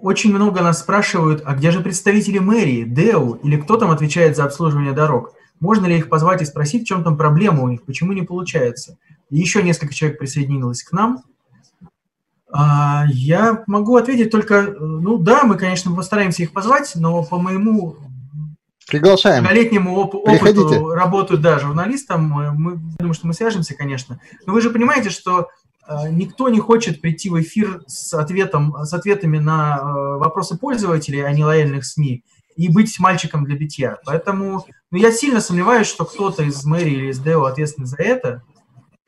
[0.00, 4.44] Очень много нас спрашивают, а где же представители мэрии, ДЭУ или кто там отвечает за
[4.44, 5.32] обслуживание дорог?
[5.60, 8.98] Можно ли их позвать и спросить, в чем там проблема у них, почему не получается?
[9.30, 11.22] Еще несколько человек присоединилось к нам.
[12.52, 17.96] А, я могу ответить только, ну да, мы, конечно, постараемся их позвать, но по моему
[18.88, 19.44] Приглашаем.
[19.44, 22.24] Многолетнему оп- опыту работаю, да, журналистом.
[22.24, 24.20] Мы, думаю, что мы свяжемся, конечно.
[24.46, 25.48] Но вы же понимаете, что
[25.88, 31.20] э, никто не хочет прийти в эфир с, ответом, с ответами на э, вопросы пользователей,
[31.20, 32.24] а не лояльных СМИ,
[32.56, 33.98] и быть мальчиком для битья.
[34.04, 38.42] Поэтому ну, я сильно сомневаюсь, что кто-то из мэрии или из ДЭО ответственный за это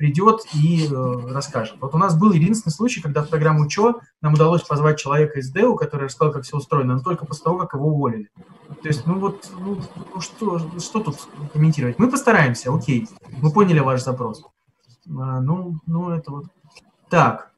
[0.05, 1.77] придет и э, расскажет.
[1.81, 5.51] Вот у нас был единственный случай, когда в программу ЧО нам удалось позвать человека из
[5.51, 8.29] ДЭУ, который рассказал, как все устроено, но только после того, как его уволили.
[8.83, 9.79] То есть, ну вот, ну,
[10.14, 11.17] ну что, что тут
[11.55, 11.99] комментировать?
[11.99, 13.09] Мы постараемся, окей,
[13.40, 14.45] мы поняли ваш запрос.
[15.09, 16.45] А, ну, ну, это вот.
[17.09, 17.54] Так,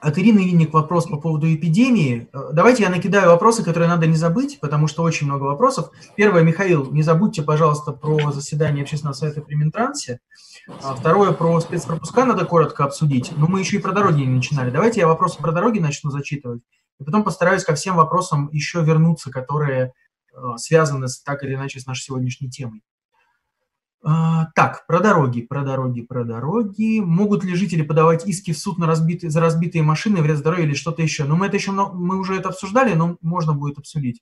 [0.00, 2.28] от Ирины Винник вопрос по поводу эпидемии.
[2.32, 5.90] Э, давайте я накидаю вопросы, которые надо не забыть, потому что очень много вопросов.
[6.16, 10.20] Первое, Михаил, не забудьте, пожалуйста, про заседание общественного совета при Минтрансе.
[10.82, 13.32] А второе, про спецпропуска надо коротко обсудить.
[13.36, 14.70] Но мы еще и про дороги не начинали.
[14.70, 16.62] Давайте я вопросы про дороги начну зачитывать.
[17.00, 19.92] И потом постараюсь ко всем вопросам еще вернуться, которые
[20.32, 22.82] э, связаны с, так или иначе с нашей сегодняшней темой.
[24.04, 27.00] А, так, про дороги, про дороги, про дороги.
[27.00, 30.74] Могут ли жители подавать иски в суд на разбитые, за разбитые машины, вред здоровью или
[30.74, 31.24] что-то еще?
[31.24, 34.20] Ну, мы это еще, мы уже это обсуждали, но можно будет обсудить.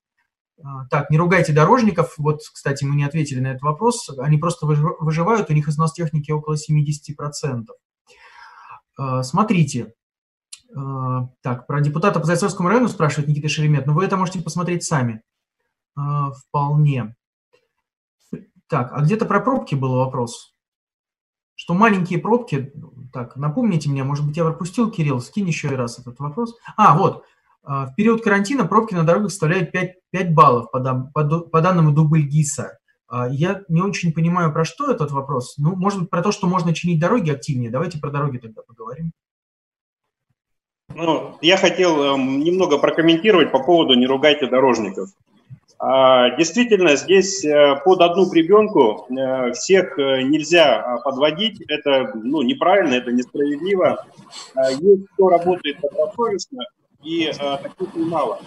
[0.62, 2.14] А, так, не ругайте дорожников.
[2.18, 4.10] Вот, кстати, мы не ответили на этот вопрос.
[4.18, 7.64] Они просто выживают, у них износ техники около 70%.
[8.98, 9.94] А, смотрите.
[11.42, 15.22] Так, про депутата по Зайцовскому району спрашивает Никита Шеремет, но вы это можете посмотреть сами.
[15.96, 17.16] Вполне.
[18.70, 20.54] Так, а где-то про пробки был вопрос.
[21.56, 22.72] Что маленькие пробки,
[23.12, 26.56] так, напомните мне, может быть, я пропустил, Кирилл, скинь еще раз этот вопрос.
[26.76, 27.24] А, вот,
[27.64, 30.80] а, в период карантина пробки на дорогах составляют 5, 5 баллов по,
[31.12, 32.78] по, по данному Дубльгиса.
[33.08, 35.58] А, я не очень понимаю, про что этот вопрос.
[35.58, 37.70] Ну, может быть, про то, что можно чинить дороги активнее.
[37.70, 39.10] Давайте про дороги тогда поговорим.
[40.94, 45.10] Ну, я хотел э, немного прокомментировать по поводу «не ругайте дорожников».
[45.82, 51.58] А, действительно, здесь э, под одну прибенку э, всех э, нельзя подводить.
[51.68, 54.04] Это ну, неправильно, это несправедливо.
[54.54, 56.64] А, есть кто работает добросовестно,
[57.02, 58.42] и таких немало.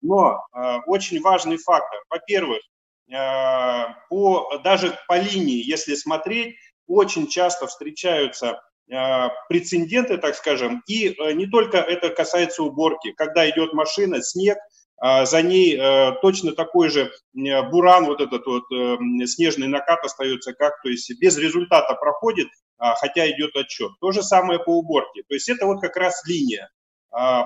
[0.00, 0.38] Но
[0.86, 1.98] очень важный фактор.
[2.08, 2.60] Во-первых,
[4.08, 6.54] по, даже по линии, если смотреть,
[6.86, 8.62] очень часто встречаются
[9.48, 13.10] прецеденты, так скажем, и не только это касается уборки.
[13.16, 18.46] Когда идет машина, снег– а за ней э, точно такой же э, буран, вот этот
[18.46, 23.90] вот э, снежный накат остается как, то есть без результата проходит, а, хотя идет отчет.
[24.00, 25.22] То же самое по уборке.
[25.28, 26.70] То есть это вот как раз линия.
[27.10, 27.44] А,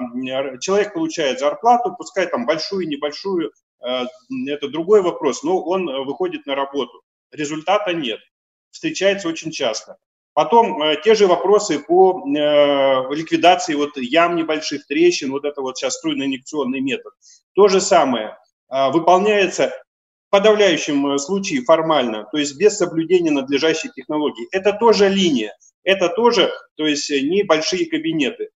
[0.60, 7.02] человек получает зарплату, пускай там большую, небольшую, это другой вопрос, но он выходит на работу.
[7.32, 8.20] Результата нет.
[8.70, 9.96] Встречается очень часто.
[10.32, 15.76] Потом э, те же вопросы по э, ликвидации вот ям небольших, трещин, вот это вот
[15.76, 17.12] сейчас струйно-инъекционный метод.
[17.54, 18.36] То же самое
[18.70, 19.72] э, выполняется
[20.28, 24.46] в подавляющем случае формально, то есть без соблюдения надлежащей технологии.
[24.52, 28.50] Это тоже линия, это тоже, то есть небольшие кабинеты.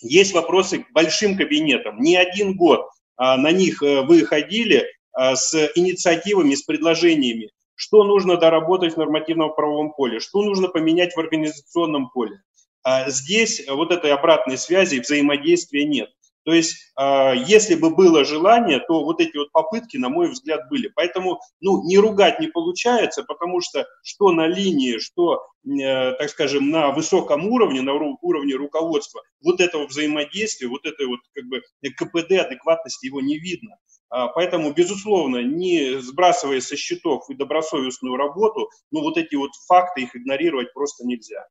[0.00, 2.00] Есть вопросы к большим кабинетам.
[2.00, 2.88] Не один год
[3.18, 7.50] на них вы ходили с инициативами, с предложениями
[7.82, 12.40] что нужно доработать в нормативном правовом поле, что нужно поменять в организационном поле.
[12.84, 16.08] А здесь вот этой обратной связи, взаимодействия нет.
[16.44, 20.68] То есть, а, если бы было желание, то вот эти вот попытки, на мой взгляд,
[20.70, 20.92] были.
[20.94, 26.70] Поэтому, ну, не ругать не получается, потому что что на линии, что, э, так скажем,
[26.70, 31.62] на высоком уровне, на уровне руководства, вот этого взаимодействия, вот этой вот как бы
[31.96, 33.76] КПД, адекватности его не видно.
[34.12, 40.02] А, поэтому, безусловно, не сбрасывая со счетов и добросовестную работу, ну вот эти вот факты,
[40.02, 41.46] их игнорировать просто нельзя.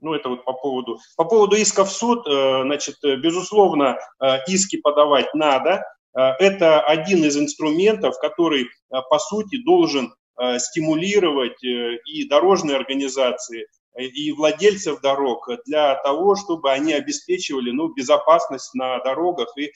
[0.00, 4.76] Ну, это вот по поводу, по поводу исков в суд, э, значит, безусловно, э, иски
[4.76, 5.82] подавать надо.
[6.16, 10.14] Э, это один из инструментов, который, по сути, должен
[10.58, 13.66] стимулировать и дорожные организации,
[13.98, 19.72] и владельцев дорог для того, чтобы они обеспечивали ну, безопасность на дорогах и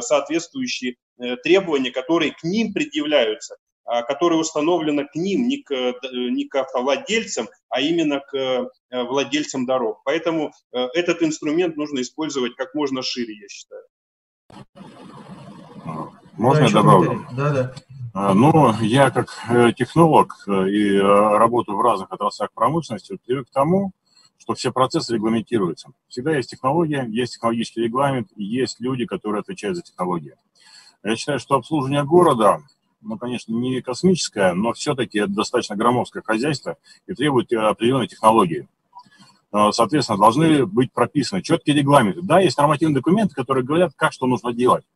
[0.00, 5.94] соответствующие Э, требования, которые к ним предъявляются, а, которые установлены к ним, не к, э,
[6.12, 10.02] не к автовладельцам, а именно к э, владельцам дорог.
[10.04, 13.82] Поэтому этот инструмент нужно использовать как можно шире, я считаю.
[16.34, 17.26] Можно да, я добавлю?
[17.34, 17.74] Да, да.
[18.18, 19.28] А, ну, я как
[19.76, 23.92] технолог и работаю в разных отраслях промышленности, привык к тому,
[24.38, 25.90] что все процессы регламентируются.
[26.08, 30.34] Всегда есть технология, есть технологический регламент, есть люди, которые отвечают за технологии.
[31.04, 32.62] Я считаю, что обслуживание города,
[33.02, 38.66] ну, конечно, не космическое, но все-таки это достаточно громоздкое хозяйство и требует э, определенной технологии.
[39.52, 42.22] Э, соответственно, должны быть прописаны четкие регламенты.
[42.22, 44.86] Да, есть нормативные документы, которые говорят, как что нужно делать.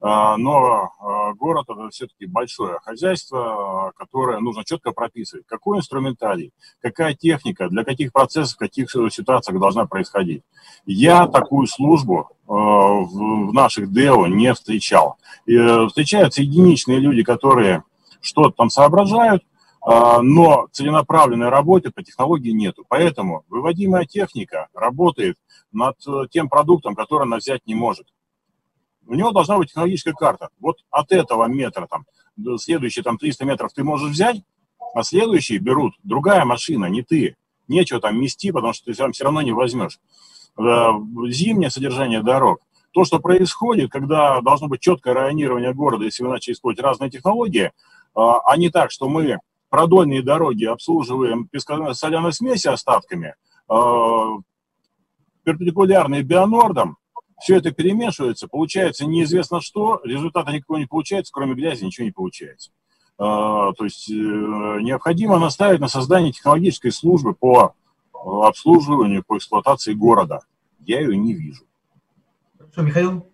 [0.00, 7.14] А, но а, город это все-таки большое хозяйство, которое нужно четко прописывать, какой инструментарий, какая
[7.14, 10.42] техника, для каких процессов, в каких ситуациях должна происходить.
[10.84, 15.16] Я такую службу а, в наших ДЭО не встречал.
[15.48, 17.82] Э, встречаются единичные люди, которые
[18.20, 19.44] что-то там соображают,
[19.84, 22.84] но целенаправленной работы по технологии нету.
[22.88, 25.36] Поэтому выводимая техника работает
[25.70, 28.06] над э, тем продуктом, который она взять не может
[29.06, 30.48] у него должна быть технологическая карта.
[30.60, 32.04] Вот от этого метра, там,
[32.58, 34.42] следующие там 300 метров ты можешь взять,
[34.94, 37.36] а следующие берут другая машина, не ты.
[37.68, 39.98] Нечего там мести, потому что ты там все равно не возьмешь.
[40.58, 40.90] Э,
[41.28, 42.60] зимнее содержание дорог.
[42.92, 47.72] То, что происходит, когда должно быть четкое районирование города, если вы начали использовать разные технологии,
[48.14, 49.38] а не так, что мы
[49.68, 51.50] продольные дороги обслуживаем
[51.92, 53.34] соляной смеси остатками,
[55.44, 56.96] перпендикулярные бионордом,
[57.40, 62.70] все это перемешивается, получается неизвестно что, результата никакого не получается, кроме грязи ничего не получается.
[63.18, 67.74] А, то есть э, необходимо наставить на создание технологической службы по
[68.12, 70.40] обслуживанию, по эксплуатации города.
[70.80, 71.64] Я ее не вижу.
[72.72, 73.26] Что, Михаил?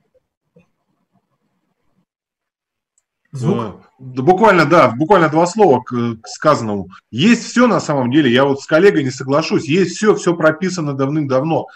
[3.33, 3.59] Звук?
[3.59, 6.89] Э, да, буквально, да, буквально два слова к, к сказанному.
[7.11, 10.93] Есть все на самом деле, я вот с коллегой не соглашусь, есть все, все прописано
[10.93, 11.67] давным-давно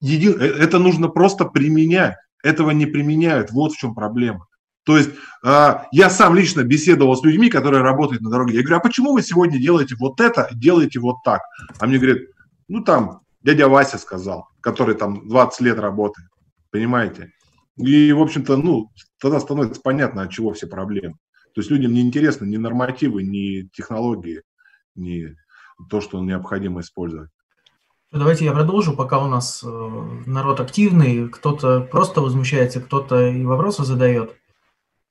[0.00, 0.28] еди...
[0.28, 2.16] Э, это нужно просто применять.
[2.42, 3.50] Этого не применяют.
[3.50, 4.46] Вот в чем проблема.
[4.84, 5.10] То есть
[5.44, 8.56] э, я сам лично беседовал с людьми, которые работают на дороге.
[8.56, 11.42] Я говорю, а почему вы сегодня делаете вот это, делаете вот так?
[11.78, 12.18] А мне говорят,
[12.68, 16.28] ну там дядя Вася сказал, который там 20 лет работает.
[16.70, 17.32] Понимаете?
[17.76, 21.14] И, в общем-то, ну, тогда становится понятно, от чего все проблемы.
[21.54, 24.42] То есть людям не интересны ни нормативы, ни технологии,
[24.94, 25.34] ни
[25.88, 27.30] то, что необходимо использовать.
[28.12, 29.68] Давайте я продолжу, пока у нас э,
[30.26, 34.34] народ активный, кто-то просто возмущается, кто-то и вопросы задает.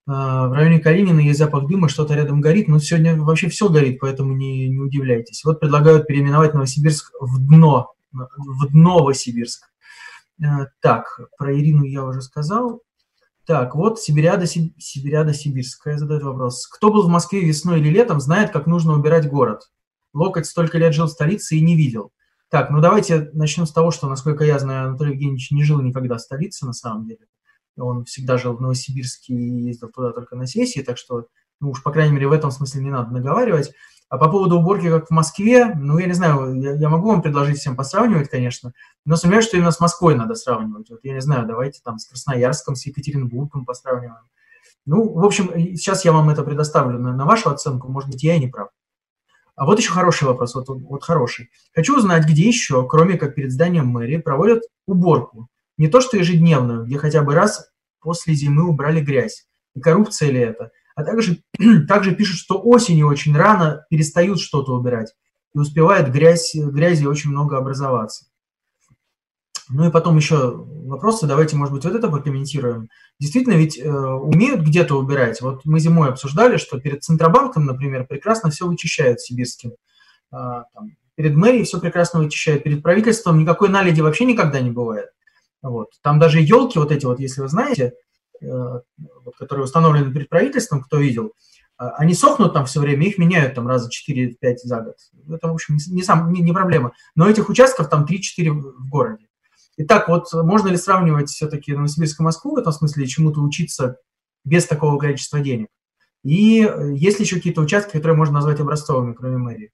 [0.06, 2.68] в районе Калинина есть запах дыма, что-то рядом горит.
[2.68, 5.46] Но сегодня вообще все горит, поэтому не, не удивляйтесь.
[5.46, 9.70] Вот предлагают переименовать Новосибирск в дно, в Новосибирск.
[10.82, 12.82] Так, про Ирину я уже сказал.
[13.46, 16.68] Так, вот Сибиряда, Сибиряда Сибирская задает вопрос.
[16.68, 19.70] Кто был в Москве весной или летом, знает, как нужно убирать город.
[20.14, 22.12] Локоть столько лет жил в столице и не видел.
[22.50, 26.18] Так, ну давайте начнем с того, что, насколько я знаю, Анатолий Евгеньевич не жил никогда
[26.18, 27.28] в столице, на самом деле.
[27.78, 31.28] Он всегда жил в Новосибирске и ездил туда только на сессии, так что,
[31.62, 33.72] ну уж, по крайней мере, в этом смысле не надо наговаривать.
[34.10, 37.22] А по поводу уборки, как в Москве, ну, я не знаю, я, я могу вам
[37.22, 38.74] предложить всем посравнивать, конечно,
[39.06, 40.90] но сомневаюсь, что именно с Москвой надо сравнивать.
[40.90, 44.24] Вот я не знаю, давайте там с Красноярском, с Екатеринбургом посравниваем.
[44.88, 48.34] Ну, в общем, сейчас я вам это предоставлю на, на вашу оценку, может быть, я
[48.34, 48.70] и не прав.
[49.60, 51.50] А вот еще хороший вопрос, вот, вот хороший.
[51.76, 55.50] Хочу узнать, где еще, кроме как перед зданием мэрии, проводят уборку.
[55.78, 59.46] Не то что ежедневную, где хотя бы раз после зимы убрали грязь.
[59.76, 60.72] И коррупция ли это?
[61.00, 61.42] а также,
[61.88, 65.14] также пишут, что осенью очень рано перестают что-то убирать
[65.56, 68.26] и успевает грязь, грязи очень много образоваться.
[69.70, 72.90] Ну и потом еще вопросы, давайте, может быть, вот это прокомментируем.
[73.20, 75.42] Действительно, ведь э, умеют где-то убирать.
[75.42, 79.74] Вот мы зимой обсуждали, что перед Центробанком, например, прекрасно все вычищают сибирским.
[80.32, 82.64] А, там, перед мэрией все прекрасно вычищают.
[82.64, 85.10] Перед правительством никакой наледи вообще никогда не бывает.
[85.62, 85.90] Вот.
[86.02, 87.94] Там даже елки вот эти вот, если вы знаете,
[88.42, 88.80] Э,
[89.38, 91.34] которые установлены перед правительством, кто видел,
[91.78, 94.96] а, они сохнут там все время, их меняют там раза 4-5 за год.
[95.30, 96.94] Это, в общем, не, сам, не, не проблема.
[97.16, 99.28] Но этих участков там 3-4 в городе.
[99.82, 103.96] Итак, вот можно ли сравнивать все-таки Новосибирск и Москву в этом смысле, чему-то учиться
[104.44, 105.70] без такого количества денег?
[106.22, 109.72] И э, есть ли еще какие-то участки, которые можно назвать образцовыми, кроме мэрии?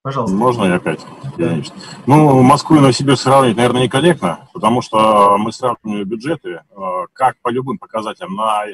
[0.00, 0.34] Пожалуйста.
[0.34, 1.04] Можно я опять?
[1.36, 1.76] Конечно.
[2.06, 6.62] Ну, Москву и Новосибирск сравнивать, наверное, некорректно, потому что мы сравниваем бюджеты э,
[7.12, 8.64] как по любым показателям на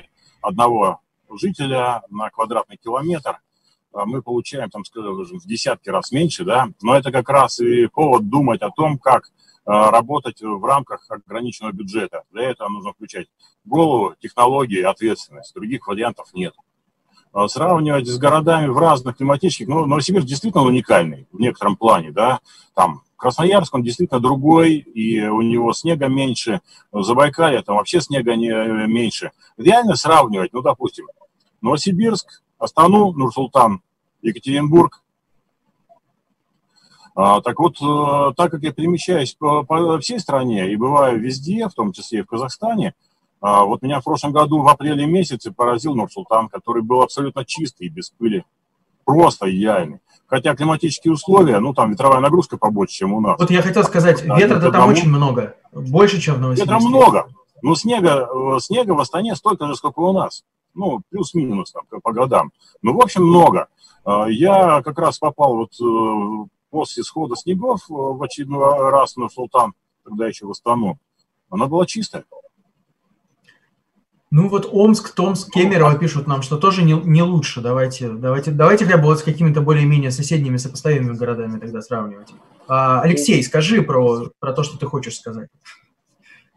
[0.41, 3.41] одного жителя на квадратный километр
[4.05, 8.29] мы получаем, там, скажем, в десятки раз меньше, да, но это как раз и повод
[8.29, 9.31] думать о том, как э,
[9.65, 12.25] работать в рамках ограниченного бюджета.
[12.31, 13.29] Для этого нужно включать
[13.65, 15.55] голову, технологии, ответственность.
[15.55, 16.55] Других вариантов нет.
[17.37, 22.41] А, сравнивать с городами в разных климатических, ну, Новосибирск действительно уникальный в некотором плане, да,
[22.75, 28.37] там Красноярск, он действительно другой, и у него снега меньше, в Забайкалье там вообще снега
[28.37, 28.49] не
[28.87, 29.33] меньше.
[29.59, 31.07] Реально сравнивать, ну, допустим,
[31.61, 33.83] Новосибирск, Астану, Нур-Султан,
[34.27, 35.03] Екатеринбург.
[37.15, 41.67] А, так вот, э, так как я перемещаюсь по, по всей стране и бываю везде,
[41.67, 42.95] в том числе и в Казахстане,
[43.41, 47.89] а, вот меня в прошлом году в апреле месяце поразил Нур-Султан, который был абсолютно чистый,
[47.89, 48.45] без пыли,
[49.05, 50.01] просто идеальный.
[50.27, 53.39] Хотя климатические условия, ну там ветровая нагрузка побольше, чем у нас.
[53.39, 56.75] Вот я хотел сказать, ветра-то там очень много, больше, чем в Новосибирске.
[56.75, 57.29] Ветра много,
[57.63, 60.45] но снега, э, снега в Астане столько же, сколько у нас.
[60.77, 62.53] Ну, плюс-минус там по годам.
[62.83, 63.69] Ну, в общем, много.
[64.05, 69.17] А, я как раз попал вот э, после схода снегов э, в очередной раз в
[69.17, 69.73] Нур-Султан,
[70.05, 70.99] когда еще в Астану.
[71.51, 72.25] Она была чистая.
[74.31, 77.61] Ну вот Омск, Томск, Кемерово пишут нам, что тоже не, не лучше.
[77.63, 82.29] Давайте, давайте, давайте хотя бы вот с какими-то более-менее соседними сопоставимыми городами тогда сравнивать.
[82.69, 85.49] А, Алексей, скажи про, про то, что ты хочешь сказать.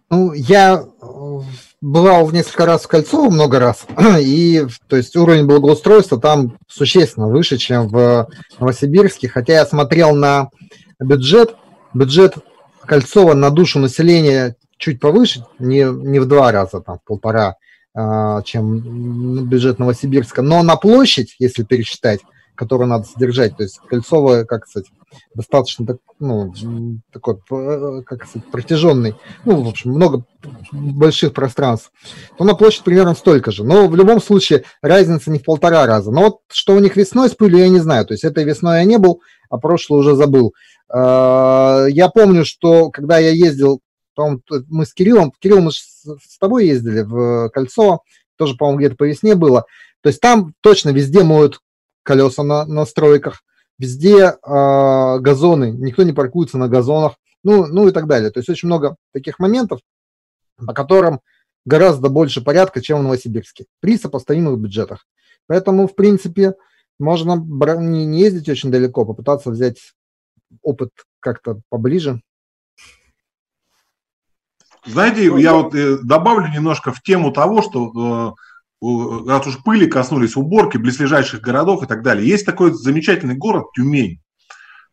[0.10, 1.40] Ну, я э,
[1.82, 3.86] бывал в несколько раз в Кольцово, много раз,
[4.20, 8.28] и то есть уровень благоустройства там существенно выше, чем в
[8.60, 10.50] Новосибирске, хотя я смотрел на
[11.00, 11.56] бюджет,
[11.94, 12.36] бюджет
[12.86, 17.56] Кольцова на душу населения чуть повыше, не, не в два раза, там, в полтора,
[17.94, 22.22] а, чем бюджет Новосибирска, но на площадь, если пересчитать,
[22.60, 24.90] которую надо содержать, то есть Кольцово, как сказать,
[25.34, 26.54] достаточно ну,
[27.14, 27.40] такой,
[28.04, 30.26] как сказать, протяженный, ну, в общем, много
[30.74, 31.94] больших пространств,
[32.38, 33.64] то на площадь примерно столько же.
[33.64, 36.12] Но в любом случае разница не в полтора раза.
[36.12, 38.06] Но вот что у них весной с пылью, я не знаю.
[38.06, 40.54] То есть этой весной я не был, а прошлый уже забыл.
[40.90, 43.80] А, я помню, что когда я ездил
[44.68, 48.02] мы с Кириллом, Кирилл, мы с тобой ездили в Кольцо,
[48.36, 49.64] тоже, по-моему, где-то по весне было.
[50.02, 51.62] То есть там точно везде моют
[52.10, 53.44] колеса на, на стройках,
[53.78, 58.32] везде э, газоны, никто не паркуется на газонах, ну, ну и так далее.
[58.32, 59.82] То есть очень много таких моментов,
[60.58, 61.20] по которым
[61.68, 65.06] гораздо больше порядка, чем в Новосибирске, при сопоставимых бюджетах.
[65.46, 66.56] Поэтому, в принципе,
[67.00, 69.94] можно не ездить очень далеко, попытаться взять
[70.64, 70.90] опыт
[71.20, 72.24] как-то поближе.
[74.84, 78.49] Знаете, я вот э, добавлю немножко в тему того, что э,
[78.82, 82.28] раз уж пыли коснулись уборки близлежащих городов и так далее.
[82.28, 84.20] Есть такой замечательный город Тюмень.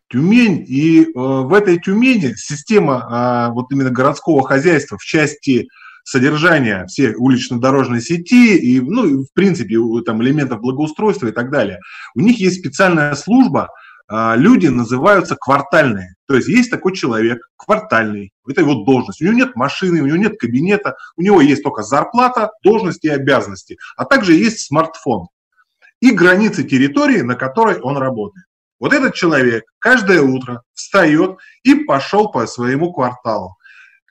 [0.08, 5.68] Тюмень, и э, в этой Тюмени система вот именно городского хозяйства в части
[6.06, 9.76] содержания всей улично-дорожной сети и, ну, в принципе,
[10.06, 11.80] там, элементов благоустройства и так далее.
[12.14, 13.68] У них есть специальная служба,
[14.08, 16.14] люди называются квартальные.
[16.26, 19.20] То есть есть такой человек, квартальный, это его должность.
[19.20, 23.08] У него нет машины, у него нет кабинета, у него есть только зарплата, должность и
[23.08, 25.28] обязанности, а также есть смартфон
[26.00, 28.46] и границы территории, на которой он работает.
[28.78, 33.55] Вот этот человек каждое утро встает и пошел по своему кварталу.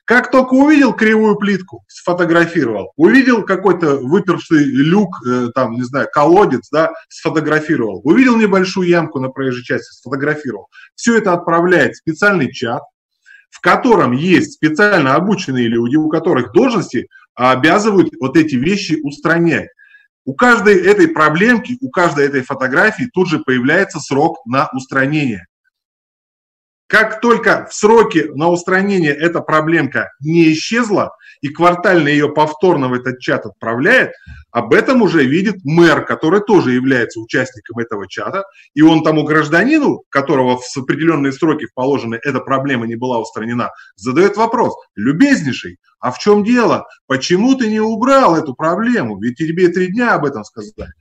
[0.06, 2.92] Как только увидел кривую плитку, сфотографировал.
[2.96, 8.02] Увидел какой-то выперший люк, э, там, не знаю, колодец, да, сфотографировал.
[8.04, 10.68] Увидел небольшую ямку на проезжей части, сфотографировал.
[10.94, 12.84] Все это отправляет в специальный чат,
[13.50, 19.70] в котором есть специально обученные люди, у которых должности обязывают вот эти вещи устранять.
[20.24, 25.46] У каждой этой проблемки, у каждой этой фотографии тут же появляется срок на устранение.
[26.88, 32.92] Как только в сроке на устранение эта проблемка не исчезла, и квартально ее повторно в
[32.92, 34.12] этот чат отправляет,
[34.52, 40.04] об этом уже видит мэр, который тоже является участником этого чата, и он тому гражданину,
[40.10, 46.18] которого в определенные сроки положены эта проблема не была устранена, задает вопрос, любезнейший, а в
[46.18, 46.86] чем дело?
[47.08, 49.18] Почему ты не убрал эту проблему?
[49.20, 50.92] Ведь тебе три дня об этом сказали.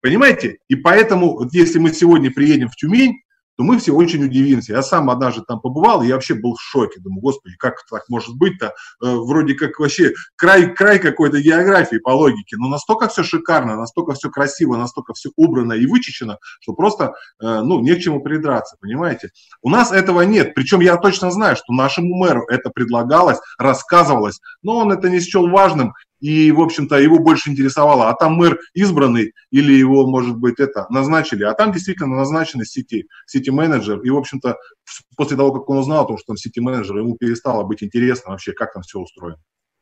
[0.00, 0.58] Понимаете?
[0.68, 3.23] И поэтому, вот если мы сегодня приедем в Тюмень,
[3.56, 4.72] то мы все очень удивимся.
[4.72, 7.00] Я сам однажды там побывал, и я вообще был в шоке.
[7.00, 8.66] Думаю, господи, как так может быть-то?
[8.66, 12.56] Э, вроде как вообще край, край какой-то географии по логике.
[12.58, 17.60] Но настолько все шикарно, настолько все красиво, настолько все убрано и вычищено, что просто, э,
[17.60, 19.30] ну, не к чему придраться, понимаете?
[19.62, 20.54] У нас этого нет.
[20.54, 25.48] Причем я точно знаю, что нашему мэру это предлагалось, рассказывалось, но он это не счел
[25.48, 25.94] важным
[26.24, 30.86] и, в общем-то, его больше интересовало, а там мэр избранный или его, может быть, это
[30.88, 34.56] назначили, а там действительно назначенный сети, сети-менеджер, и, в общем-то,
[35.18, 38.54] после того, как он узнал о том, что там сети-менеджер, ему перестало быть интересно вообще,
[38.54, 39.38] как там все устроено.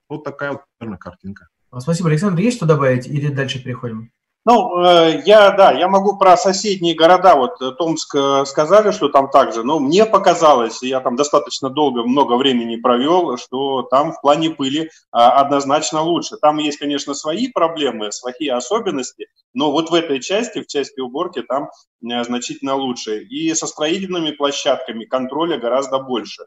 [0.09, 1.47] Вот такая вот, наверное, картинка.
[1.79, 2.43] Спасибо, Александр.
[2.43, 4.11] Есть что добавить или дальше переходим?
[4.45, 9.09] Ну, э, я, да, я могу про соседние города, вот э, Томск э, сказали, что
[9.09, 14.21] там также, но мне показалось, я там достаточно долго, много времени провел, что там в
[14.21, 16.39] плане пыли а, однозначно лучше.
[16.39, 21.43] Там есть, конечно, свои проблемы, свои особенности, но вот в этой части, в части уборки,
[21.43, 21.71] там
[22.01, 23.23] значительно лучше.
[23.23, 26.47] И со строительными площадками контроля гораздо больше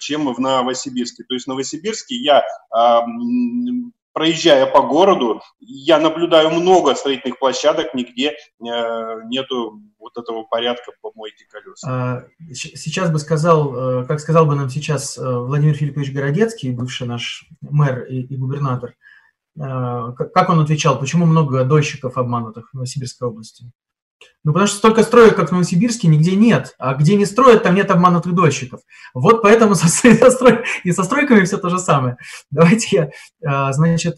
[0.00, 1.24] чем в Новосибирске.
[1.24, 2.44] То есть в Новосибирске я
[4.14, 8.34] проезжая по городу, я наблюдаю много строительных площадок, нигде э,
[9.26, 11.82] нету вот этого порядка помойки колес.
[11.84, 17.08] А, сейчас бы сказал, э, как сказал бы нам сейчас э, Владимир Филиппович Городецкий, бывший
[17.08, 18.94] наш мэр и, и губернатор,
[19.56, 23.70] как он отвечал, почему много дольщиков обманутых в Новосибирской области?
[24.44, 26.74] Ну, потому что столько строек, как в Новосибирске, нигде нет.
[26.78, 28.80] А где не строят, там нет обманутых дольщиков.
[29.14, 32.16] Вот поэтому со, со строй, и со стройками все то же самое.
[32.50, 33.10] Давайте я,
[33.48, 34.16] а, значит,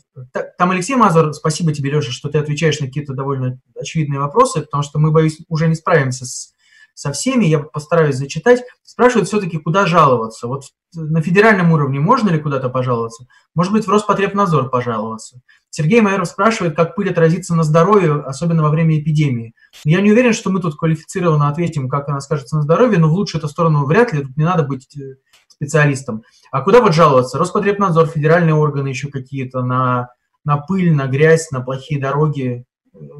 [0.59, 4.82] там Алексей Мазур, спасибо тебе, Леша, что ты отвечаешь на какие-то довольно очевидные вопросы, потому
[4.82, 6.53] что мы, боюсь, уже не справимся с,
[6.94, 8.64] со всеми, я постараюсь зачитать.
[8.82, 10.49] Спрашивают все-таки, куда жаловаться.
[10.49, 13.26] Вот на федеральном уровне можно ли куда-то пожаловаться?
[13.55, 15.40] Может быть, в Роспотребнадзор пожаловаться?
[15.77, 19.53] Сергей Майоров спрашивает, как пыль отразится на здоровье, особенно во время эпидемии.
[19.85, 23.12] Я не уверен, что мы тут квалифицированно ответим, как она скажется на здоровье, но в
[23.12, 25.16] лучшую эту сторону вряд ли, тут не надо быть э,
[25.49, 26.22] специалистом.
[26.51, 27.37] А куда вот жаловаться?
[27.37, 30.09] Роспотребнадзор, федеральные органы еще какие-то на,
[30.47, 32.64] на пыль, на грязь, на плохие дороги.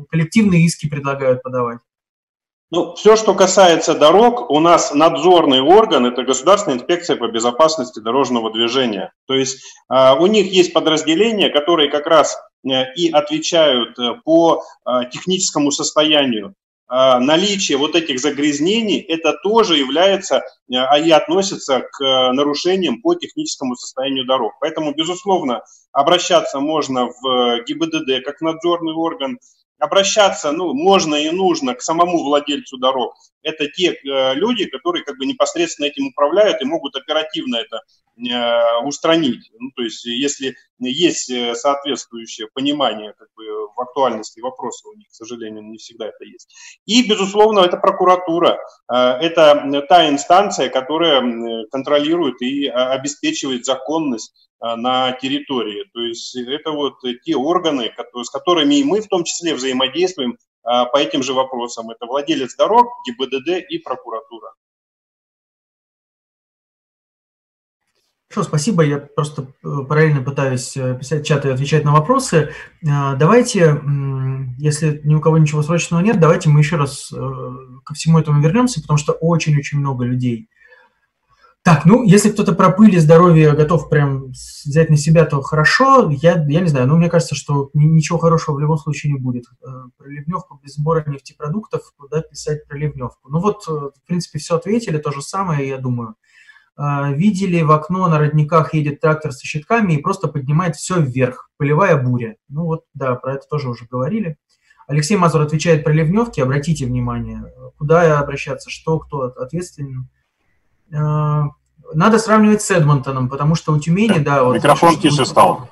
[0.09, 1.81] Коллективные иски предлагают подавать.
[2.71, 8.51] Ну, все, что касается дорог, у нас надзорный орган– это Государственная инспекция по безопасности дорожного
[8.51, 9.13] движения.
[9.27, 14.91] То есть э, у них есть подразделения, которые как раз и отвечают э, по э,
[15.11, 16.55] техническому состоянию.
[16.89, 23.15] Э, наличие вот этих загрязнений– это тоже является э, и относится к э, нарушениям по
[23.15, 24.55] техническому состоянию дорог.
[24.61, 29.39] Поэтому, безусловно, обращаться можно в ГИБДД как надзорный орган,
[29.79, 33.15] обращаться, ну, можно и нужно к самому владельцу дорог.
[33.47, 37.81] Это те э, люди, которые как бы непосредственно этим управляют и могут оперативно это
[38.19, 39.53] э, устранить.
[39.57, 43.45] Ну, то есть, если есть э, соответствующее понимание как бы,
[43.77, 46.53] в актуальности вопроса, у них, к сожалению, не всегда это есть.
[46.87, 48.59] И, безусловно, это прокуратура.
[48.89, 55.85] Это та инстанция, которая контролирует и а, обеспечивает законность на территории.
[55.93, 56.95] То есть это вот
[57.25, 61.91] те органы, с которыми и мы в том числе взаимодействуем по этим же вопросам.
[61.91, 64.53] Это владелец дорог, ГИБДД и прокуратура.
[68.29, 68.83] Хорошо, спасибо.
[68.83, 72.53] Я просто э, параллельно пытаюсь писать чат и отвечать на вопросы.
[72.83, 73.81] Давайте,
[74.59, 78.83] если ни у кого ничего срочного нет, давайте мы еще раз ко всему этому вернемся,
[78.83, 80.51] потому что очень-очень много людей
[81.67, 86.09] Так, ну, если кто-то про пыль и здоровье готов прям взять на себя, то хорошо.
[86.11, 89.47] Я, я не знаю, но мне кажется, что ничего хорошего в любом случае не будет.
[89.65, 89.67] Э,
[89.99, 93.29] про ливневку без сбора нефтепродуктов, куда писать про ливневку.
[93.31, 96.15] Ну вот, э, в принципе, все ответили, то же самое, я думаю.
[96.79, 101.51] Э, видели, в окно на родниках едет трактор со щитками и просто поднимает все вверх,
[101.57, 102.37] пылевая буря.
[102.49, 104.37] Ну вот, да, про это тоже уже говорили.
[104.87, 110.09] Алексей Мазур отвечает про ливневки, обратите внимание, куда обращаться, что, кто ответственен
[110.91, 114.45] надо сравнивать с Эдмонтоном, потому что у Тюмени, да...
[114.45, 115.69] Вот, Микрофон тише стал.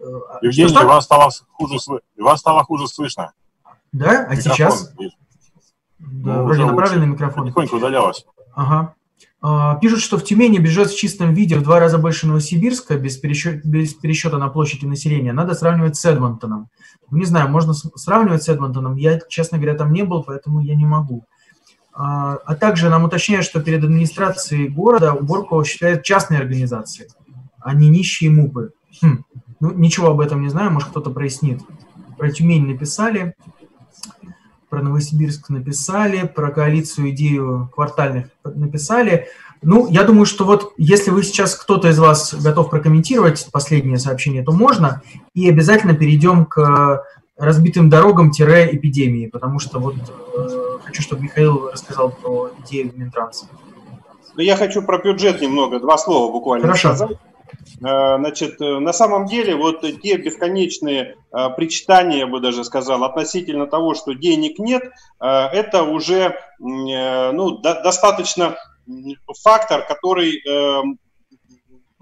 [0.00, 0.04] Э,
[0.42, 1.78] Евгений, что, вас стало, хуже,
[2.18, 3.32] вас стало хуже слышно.
[3.92, 4.26] Да?
[4.28, 4.94] А микрофон, сейчас?
[5.98, 7.44] Да, ну, вроде на правильный микрофон.
[7.44, 8.26] Потихоньку удалялось.
[8.54, 8.94] Ага.
[9.40, 13.16] А, пишут, что в Тюмени бюджет в чистом виде в два раза больше Новосибирска, без
[13.16, 15.32] пересчета, без пересчета на площадь и население.
[15.32, 16.68] Надо сравнивать с Эдмонтоном.
[17.10, 18.96] Ну, не знаю, можно сравнивать с Эдмонтоном.
[18.96, 21.24] Я, честно говоря, там не был, поэтому я не могу.
[21.24, 21.26] А,
[21.94, 27.08] а также нам уточняют, что перед администрацией города уборку осуществляют частные организации,
[27.60, 28.72] а не нищие мупы.
[29.00, 29.24] Хм.
[29.60, 31.60] Ну, ничего об этом не знаю, может кто-то прояснит.
[32.18, 33.34] Про Тюмень написали,
[34.68, 39.28] про Новосибирск написали, про коалицию идею квартальных написали.
[39.60, 44.42] Ну, я думаю, что вот если вы сейчас, кто-то из вас готов прокомментировать последнее сообщение,
[44.42, 45.02] то можно,
[45.34, 47.04] и обязательно перейдем к
[47.36, 50.61] разбитым дорогам-эпидемии, потому что вот э,
[50.92, 53.46] хочу, чтобы Михаил рассказал про идею Минтранса.
[54.34, 56.94] Ну, я хочу про бюджет немного, два слова буквально Хорошо.
[56.94, 57.16] сказать.
[57.80, 63.04] Э, значит, э, на самом деле, вот те бесконечные э, причитания, я бы даже сказал,
[63.04, 64.82] относительно того, что денег нет,
[65.18, 68.56] это уже ну, достаточно
[69.42, 70.42] фактор, который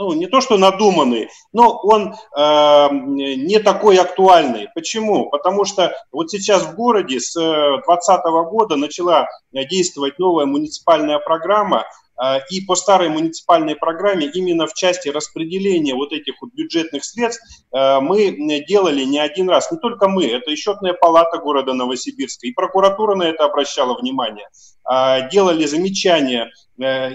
[0.00, 4.68] ну, не то что надуманный, но он э, не такой актуальный.
[4.74, 5.28] Почему?
[5.28, 11.84] Потому что вот сейчас в городе с 2020 года начала действовать новая муниципальная программа,
[12.22, 17.42] а, и по старой муниципальной программе именно в части распределения вот этих вот бюджетных средств
[17.72, 18.30] а, мы
[18.68, 19.72] делали не один раз.
[19.72, 24.46] Не только мы, это и счетная палата города Новосибирска, и прокуратура на это обращала внимание.
[24.92, 26.50] А, делали замечания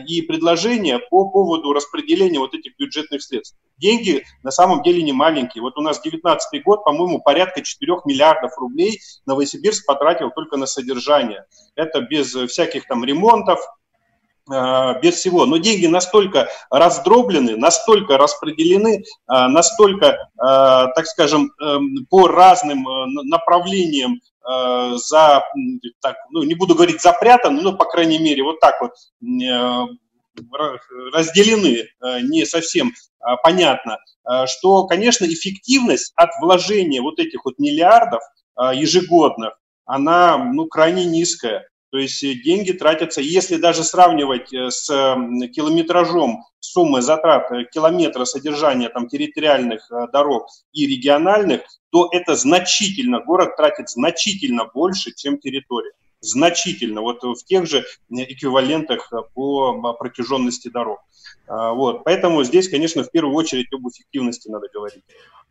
[0.08, 3.58] и предложения по поводу распределения вот этих бюджетных средств.
[3.78, 5.64] Деньги на самом деле не маленькие.
[5.64, 11.46] Вот у нас 19 год, по-моему, порядка 4 миллиардов рублей Новосибирск потратил только на содержание.
[11.76, 13.60] Это без всяких там ремонтов,
[14.52, 15.46] Э, без всего.
[15.48, 22.86] Но деньги настолько раздроблены, настолько распределены, э, настолько, э, так скажем, эм, по разным
[23.24, 25.44] направлениям за,
[26.02, 28.92] так, ну, не буду говорить запрятаны, но, по крайней мере, вот так вот
[31.14, 31.88] разделены
[32.24, 32.94] не совсем
[33.42, 33.98] понятно,
[34.46, 38.22] что, конечно, эффективность от вложения вот этих вот миллиардов
[38.74, 41.68] ежегодных, она ну, крайне низкая.
[41.96, 44.88] То есть э, деньги тратятся, если даже сравнивать э, с
[45.56, 51.62] километражом суммы затрат э, километра содержания там, территориальных дорог и региональных,
[51.94, 55.94] то это значительно, город тратит значительно больше, чем территория.
[56.20, 61.00] Значительно, вот в тех же эквивалентах по протяженности дорог.
[61.48, 62.04] А, вот.
[62.04, 65.04] Поэтому здесь, конечно, в первую очередь об эффективности надо говорить.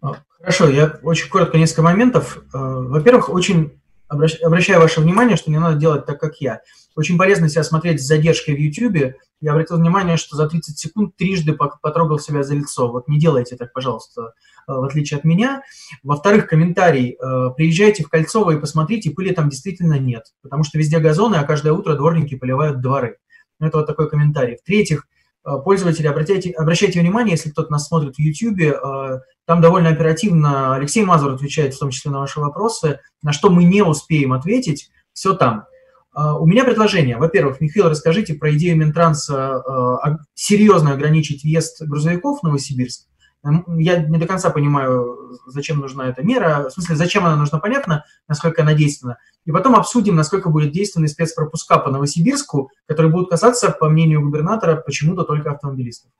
[0.03, 2.45] А, хорошо, я очень коротко несколько моментов.
[2.53, 3.80] Во-первых, очень
[4.14, 6.60] обращаю ваше внимание, что не надо делать так, как я.
[6.96, 9.14] Очень полезно себя смотреть с задержкой в YouTube.
[9.40, 12.90] Я обратил внимание, что за 30 секунд трижды потрогал себя за лицо.
[12.90, 15.62] Вот не делайте так, пожалуйста, э, в отличие от меня.
[16.02, 17.18] Во-вторых, комментарий.
[17.20, 20.22] Э, приезжайте в Кольцово и посмотрите, пыли там действительно нет.
[20.42, 23.18] Потому что везде газоны, а каждое утро дворники поливают дворы.
[23.60, 24.56] Это вот такой комментарий.
[24.56, 25.06] В-третьих,
[25.45, 31.05] пользователи, обратите, обращайте внимание, если кто-то нас смотрит в YouTube, э, там довольно оперативно Алексей
[31.05, 35.34] Мазур отвечает в том числе на ваши вопросы, на что мы не успеем ответить, все
[35.34, 35.66] там.
[36.16, 37.18] Э, у меня предложение.
[37.18, 39.62] Во-первых, Михаил, расскажите про идею Минтранса
[40.34, 43.07] серьезно ограничить въезд грузовиков в Новосибирск.
[43.76, 46.68] Я не до конца понимаю, зачем нужна эта мера.
[46.68, 49.18] В смысле, зачем она нужна, понятно, насколько она действенна.
[49.45, 54.76] И потом обсудим, насколько будет действенны спецпропуска по Новосибирску, которые будут касаться, по мнению губернатора,
[54.76, 56.11] почему-то только автомобилистов.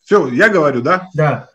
[0.00, 1.08] Все, я говорю, да?
[1.14, 1.51] Да.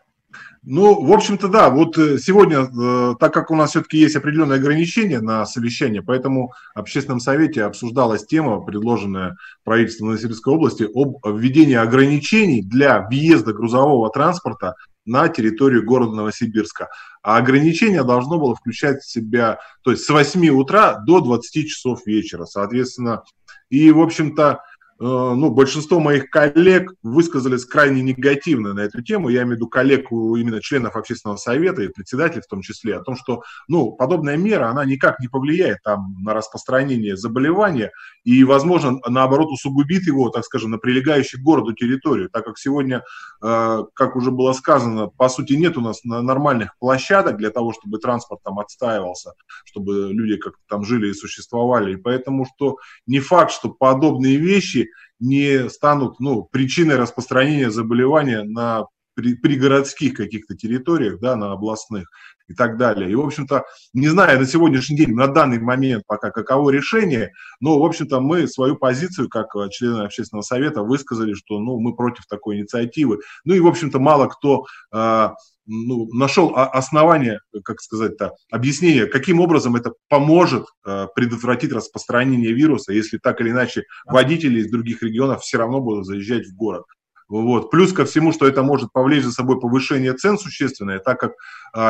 [0.70, 1.70] Ну, в общем-то, да.
[1.70, 6.52] Вот э, сегодня, э, так как у нас все-таки есть определенные ограничения на совещание, поэтому
[6.74, 14.10] в общественном совете обсуждалась тема, предложенная правительством Новосибирской области, об введении ограничений для въезда грузового
[14.10, 14.74] транспорта
[15.06, 16.90] на территорию города Новосибирска.
[17.22, 22.04] А ограничение должно было включать в себя, то есть с 8 утра до 20 часов
[22.04, 23.22] вечера, соответственно.
[23.70, 24.60] И, в общем-то,
[25.00, 30.10] ну, большинство моих коллег высказались крайне негативно на эту тему, я имею в виду коллег
[30.10, 34.68] именно членов общественного совета и председателей в том числе, о том, что, ну, подобная мера,
[34.68, 37.92] она никак не повлияет там на распространение заболевания,
[38.28, 43.02] и, возможно, наоборот, усугубит его, так скажем, на прилегающей к городу территорию, так как сегодня,
[43.42, 47.96] э, как уже было сказано, по сути, нет у нас нормальных площадок для того, чтобы
[47.96, 49.32] транспорт там отстаивался,
[49.64, 51.94] чтобы люди как-то там жили и существовали.
[51.94, 52.76] И поэтому что
[53.06, 60.54] не факт, что подобные вещи не станут ну, причиной распространения заболевания на при, пригородских каких-то
[60.54, 62.10] территориях, да, на областных
[62.48, 63.10] и так далее.
[63.10, 67.78] И, в общем-то, не знаю на сегодняшний день, на данный момент пока каково решение, но,
[67.78, 72.58] в общем-то, мы свою позицию, как члены общественного совета, высказали, что, ну, мы против такой
[72.58, 73.20] инициативы.
[73.44, 75.28] Ну и, в общем-то, мало кто э,
[75.68, 83.18] ну, нашел основание, как сказать-то, объяснение, каким образом это поможет э, предотвратить распространение вируса, если
[83.18, 86.84] так или иначе водители из других регионов все равно будут заезжать в город.
[87.28, 87.70] Вот.
[87.70, 91.32] Плюс ко всему, что это может повлечь за собой повышение цен существенное, так как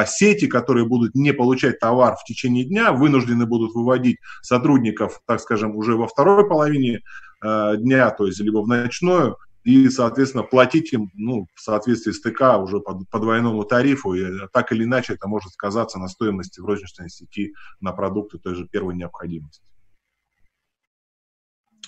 [0.07, 5.77] сети, которые будут не получать товар в течение дня, вынуждены будут выводить сотрудников, так скажем,
[5.77, 7.01] уже во второй половине
[7.41, 12.21] а, дня, то есть либо в ночную, и, соответственно, платить им ну, в соответствии с
[12.21, 16.61] ТК уже по, по двойному тарифу, и так или иначе это может сказаться на стоимости
[16.61, 19.63] розничной сети на продукты той же первой необходимости.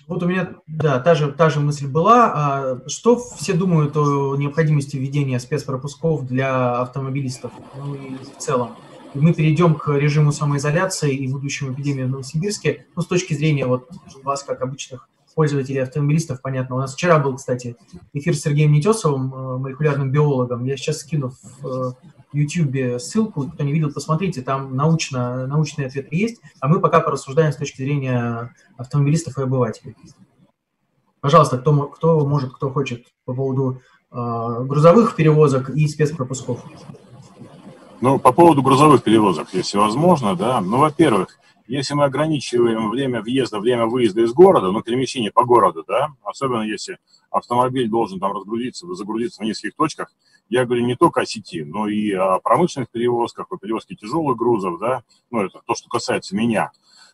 [0.06, 2.32] Вот у меня, да, та же, та же мысль была.
[2.34, 8.76] А что все думают о необходимости введения спецпропусков для автомобилистов, ну и в целом?
[9.14, 12.86] Мы перейдем к режиму самоизоляции и будущему эпидемии в Новосибирске.
[12.94, 13.88] Ну, с точки зрения вот
[14.22, 16.76] вас, как обычных пользователей автомобилистов, понятно.
[16.76, 17.76] У нас вчера был, кстати,
[18.12, 20.64] эфир с Сергеем Нетесовым, э, молекулярным биологом.
[20.64, 21.92] Я сейчас скину в э,
[22.32, 27.52] YouTube ссылку, кто не видел, посмотрите, там научно, научные ответы есть, а мы пока порассуждаем
[27.52, 29.96] с точки зрения автомобилистов и обывателей.
[31.20, 36.64] Пожалуйста, кто, кто может, кто хочет по поводу э, грузовых перевозок и спецпропусков.
[38.00, 40.60] Ну, по поводу грузовых перевозок, если возможно, да.
[40.62, 45.84] Ну, во-первых, если мы ограничиваем время въезда, время выезда из города, ну, перемещение по городу,
[45.86, 46.98] да, особенно если
[47.30, 50.08] автомобиль должен там разгрузиться, загрузиться в нескольких точках,
[50.50, 54.78] я говорю не только о сети, но и о промышленных перевозках, о перевозке тяжелых грузов,
[54.78, 56.72] да, ну, это то, что касается меня.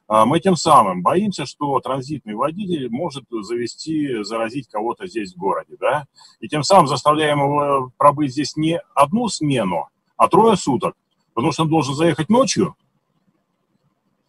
[0.09, 5.77] А мы тем самым боимся, что транзитный водитель может завести, заразить кого-то здесь в городе,
[5.79, 6.07] да,
[6.41, 10.97] и тем самым заставляем его пробыть здесь не одну смену, а трое суток,
[11.35, 12.77] потому что он должен заехать ночью,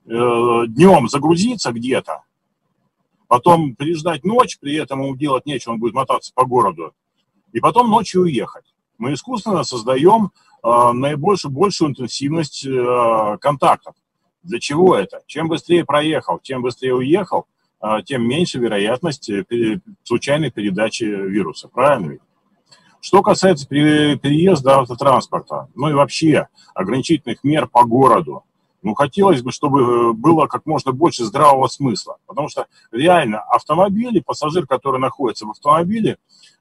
[0.09, 2.23] Э, днем загрузиться где-то,
[3.27, 6.93] потом переждать ночь, при этом ему делать нечего, он будет мотаться по городу,
[7.51, 8.63] и потом ночью уехать.
[8.97, 10.31] Мы искусственно создаем
[10.63, 13.95] э, наибольшую, большую интенсивность э, контактов.
[14.43, 15.21] Для чего это?
[15.27, 17.45] Чем быстрее проехал, чем быстрее уехал,
[17.81, 19.45] э, тем меньше вероятность э,
[20.03, 21.67] случайной передачи вируса.
[21.67, 22.21] Правильно ведь?
[22.99, 28.43] Что касается переезда автотранспорта, ну и вообще ограничительных мер по городу,
[28.81, 34.19] ну, хотелось бы, чтобы э, было как можно больше здравого смысла, потому что реально автомобили,
[34.19, 36.17] пассажир, который находится в автомобиле,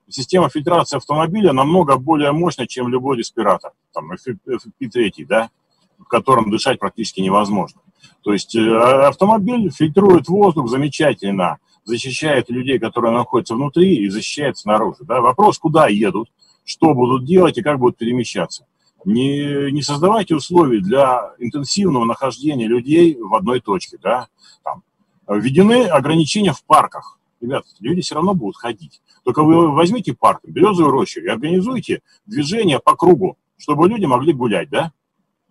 [0.08, 5.50] система фильтрации автомобиля намного более мощная, чем любой респиратор, там, FP3, да,
[5.98, 7.80] в котором дышать практически невозможно.
[8.22, 8.60] То есть э,
[9.06, 15.04] автомобиль фильтрует воздух замечательно, защищает людей, которые находятся внутри, и защищает снаружи.
[15.04, 15.20] Да.
[15.20, 16.28] Вопрос, куда едут,
[16.64, 18.66] что будут делать и как будут перемещаться.
[19.04, 23.98] Не, не создавайте условий для интенсивного нахождения людей в одной точке.
[24.02, 24.26] Да?
[24.64, 24.82] Там,
[25.28, 27.15] введены ограничения в парках.
[27.40, 29.02] Ребята, люди все равно будут ходить.
[29.24, 34.70] Только вы возьмите парк, березовую рощу и организуйте движение по кругу, чтобы люди могли гулять,
[34.70, 34.92] да?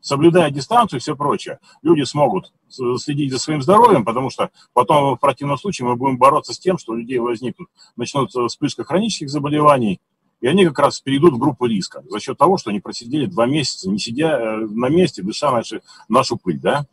[0.02, 5.20] Соблюдая дистанцию и все прочее, люди смогут следить за своим здоровьем, потому что потом в
[5.20, 10.00] противном случае мы будем бороться с тем, что у людей возникнут, начнутся вспышка хронических заболеваний,
[10.42, 13.48] и они как раз перейдут в группу риска за счет того, что они просидели два
[13.48, 16.86] месяца, не сидя э, на месте, дыша наши, нашу пыль, да.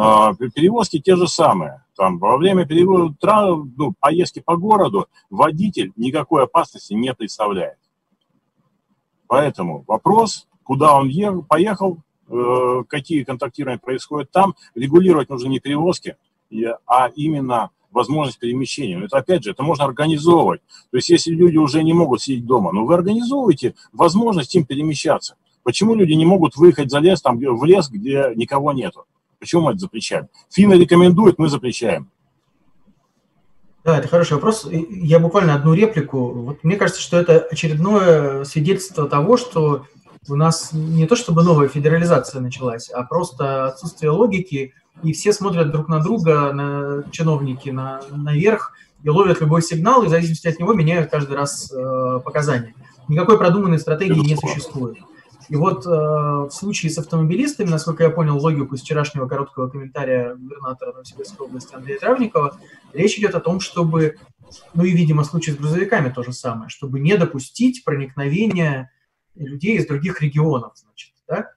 [0.00, 1.82] А, перевозки те же самые.
[1.96, 3.12] Там, во время перевоза,
[3.76, 7.78] ну, поездки по городу водитель никакой опасности не представляет.
[9.26, 16.16] Поэтому вопрос, куда он ехал, поехал, э, какие контактирования происходят там, регулировать нужно не перевозки,
[16.86, 19.04] а именно возможность перемещения.
[19.04, 20.60] Это, опять же, это можно организовывать.
[20.92, 25.34] То есть, если люди уже не могут сидеть дома, ну, вы организовываете возможность им перемещаться.
[25.64, 29.04] Почему люди не могут выехать за лес, там, в лес, где никого нету?
[29.38, 30.28] Почему мы это запрещаем?
[30.50, 32.10] Финны рекомендуют, мы запрещаем.
[33.84, 34.68] Да, это хороший вопрос.
[34.70, 36.30] Я буквально одну реплику.
[36.32, 39.86] Вот мне кажется, что это очередное свидетельство того, что
[40.28, 45.70] у нас не то чтобы новая федерализация началась, а просто отсутствие логики– и все смотрят
[45.70, 48.72] друг на друга, на чиновники на, наверх,
[49.02, 52.74] и ловят любой сигнал, и в зависимости от него меняют каждый раз э, показания.
[53.06, 54.98] Никакой продуманной стратегии не существует.
[55.48, 60.34] И вот э, в случае с автомобилистами, насколько я понял логику из вчерашнего короткого комментария
[60.34, 62.58] губернатора Новосибирской области Андрея Травникова,
[62.92, 64.16] речь идет о том, чтобы,
[64.74, 68.90] ну и, видимо, в случае с грузовиками то же самое, чтобы не допустить проникновения
[69.34, 71.50] людей из других регионов, значит, да?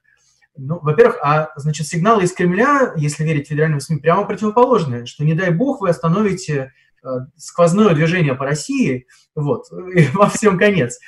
[0.56, 5.34] Ну, во-первых, а, значит, сигналы из Кремля, если верить федеральным СМИ, прямо противоположные, что, не
[5.34, 6.72] дай бог, вы остановите
[7.04, 9.66] э, сквозное движение по России, вот,
[9.96, 11.00] и во всем конец.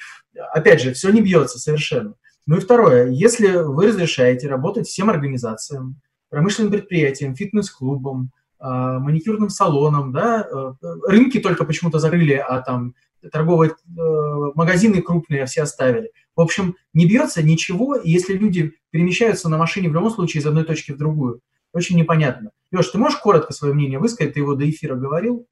[0.54, 2.16] Опять же, все не бьется совершенно.
[2.46, 10.12] Ну и второе, если вы разрешаете работать всем организациям, промышленным предприятиям, фитнес-клубам, а, маникюрным салонам,
[10.12, 10.74] да, э,
[11.06, 12.96] рынки только почему-то закрыли, а там
[13.32, 13.74] торговые э,
[14.56, 16.12] магазины крупные все оставили.
[16.36, 20.48] В общем, не бьется ничего, и если люди перемещаются на машине в любом случае из
[20.48, 21.42] одной точки в другую,
[21.74, 22.52] очень непонятно.
[22.72, 24.34] Леш, ты можешь коротко свое мнение высказать?
[24.34, 25.46] Ты его до эфира говорил?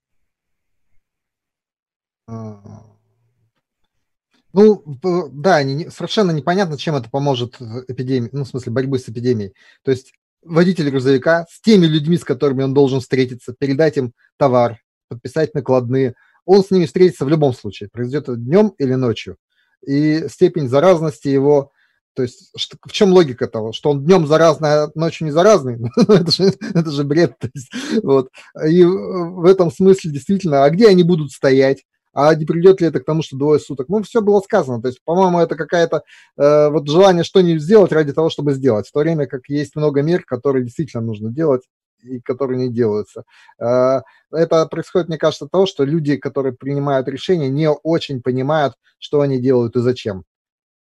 [4.54, 4.84] Ну,
[5.32, 9.54] да, не, совершенно непонятно, чем это поможет эпидемии, ну, в смысле, борьбы с эпидемией.
[9.84, 14.80] То есть водитель грузовика с теми людьми, с которыми он должен встретиться, передать им товар,
[15.08, 19.38] подписать накладные, он с ними встретится в любом случае, произойдет это днем или ночью.
[19.86, 21.72] И степень заразности его,
[22.14, 25.78] то есть что, в чем логика того, что он днем заразный, а ночью не заразный?
[25.95, 27.38] Ну, это, же, это же бред.
[27.39, 27.72] То есть,
[28.04, 28.30] вот.
[28.68, 31.84] И в этом смысле действительно, а где они будут стоять?
[32.14, 33.88] А не придет ли это к тому, что двое суток?
[33.89, 34.82] Ну, все было сказано.
[34.82, 36.03] То есть, по-моему, это какая-то
[36.38, 38.88] э, вот желание что-нибудь сделать ради того, чтобы сделать.
[38.88, 41.64] В то время как есть много мер, которые действительно нужно делать
[42.03, 43.24] и которые не делаются.
[43.59, 44.01] Э,
[44.32, 49.22] это происходит, мне кажется, от того, что люди, которые принимают решения, не очень понимают, что
[49.22, 50.26] они делают и зачем.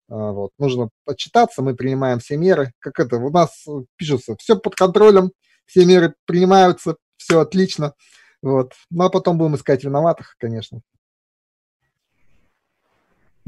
[0.08, 0.52] Э, вот.
[0.58, 2.72] Нужно отчитаться, мы принимаем все меры.
[2.78, 3.66] Как это, у нас
[3.96, 5.32] пишется, все под контролем,
[5.66, 7.92] все меры принимаются, все отлично.
[8.40, 8.72] Вот.
[8.90, 10.80] Ну, а потом будем искать виноватых, конечно.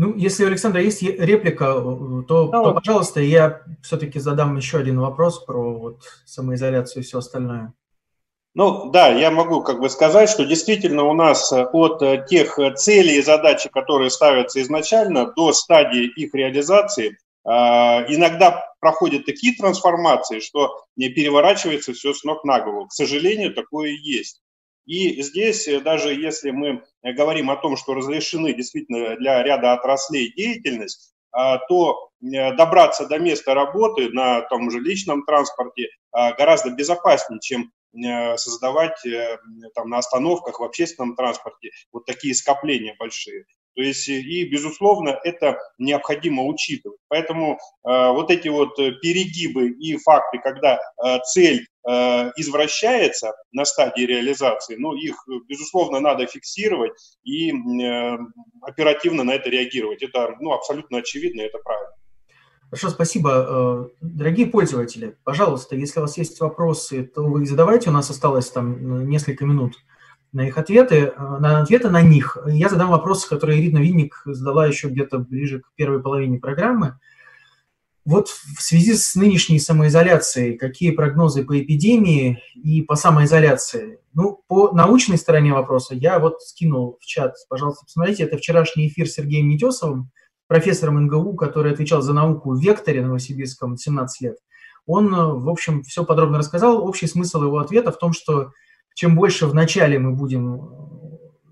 [0.01, 4.79] Ну, если у Александра есть реплика, э, то, ну, то пожалуйста, я все-таки задам еще
[4.79, 7.75] один вопрос про вот самоизоляцию и все остальное.
[8.55, 12.59] Ну да, я могу как бы сказать, что действительно у нас э, от э, тех
[12.77, 20.85] целей и задач, которые ставятся изначально, до стадии их реализации, иногда проходят такие трансформации, что
[20.97, 22.87] не переворачивается все с ног на голову.
[22.87, 24.41] К сожалению, такое есть.
[24.91, 29.73] И здесь, э, даже если мы э, говорим о том, что разрешены действительно для ряда
[29.73, 36.33] отраслей деятельность, а, то э, добраться до места работы на том же личном транспорте а,
[36.33, 37.71] гораздо безопаснее, чем
[38.37, 39.03] создавать
[39.75, 43.47] там, на остановках в общественном транспорте вот такие скопления большие.
[43.75, 46.99] То есть и, безусловно, это необходимо учитывать.
[47.09, 54.77] Поэтому э, вот эти вот перегибы и факты, когда э, цель извращается на стадии реализации,
[54.77, 55.17] ну, их,
[55.49, 56.93] безусловно, надо фиксировать
[57.25, 58.19] и э,
[58.63, 60.03] оперативно на это реагировать.
[60.03, 61.95] Это ну, абсолютно очевидно, это правильно.
[62.71, 63.31] Хорошо, спасибо.
[63.49, 67.91] Э, дорогие пользователи, пожалуйста, если у вас есть вопросы, то вы их задавайте.
[67.91, 69.75] У нас осталось там несколько минут
[70.33, 72.39] на их ответы, э, на ответы на них.
[72.47, 76.99] Я задам вопросы, которые Ирина Винник задала еще где-то ближе к первой половине программы.
[78.11, 84.01] Вот в связи с нынешней самоизоляцией, какие прогнозы по эпидемии и по самоизоляции?
[84.15, 89.07] Ну, по научной стороне вопроса я вот скинул в чат, пожалуйста, посмотрите, это вчерашний эфир
[89.07, 90.11] с Сергеем Нетесовым,
[90.49, 94.39] профессором НГУ, который отвечал за науку в Векторе Новосибирском 17 лет.
[94.87, 96.85] Он, э, в общем, все подробно рассказал.
[96.85, 98.51] Общий смысл его ответа в том, что
[98.95, 100.59] чем больше вначале мы будем э,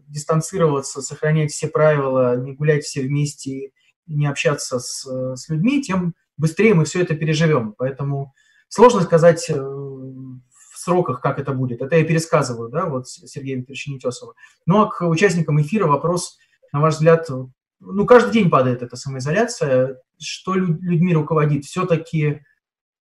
[0.09, 3.70] дистанцироваться, сохранять все правила, не гулять все вместе,
[4.09, 5.06] не общаться с,
[5.36, 7.74] с людьми, тем быстрее мы все это переживем.
[7.76, 8.34] Поэтому
[8.68, 11.82] сложно сказать э, в сроках, как это будет.
[11.82, 14.34] Это я пересказываю, да, вот Сергея Викторовича Нетесова.
[14.66, 16.39] Ну, а к участникам эфира вопрос,
[16.72, 17.28] на ваш взгляд,
[17.80, 20.01] ну, каждый день падает эта самоизоляция.
[20.18, 21.64] Что людьми руководит?
[21.64, 22.41] Все-таки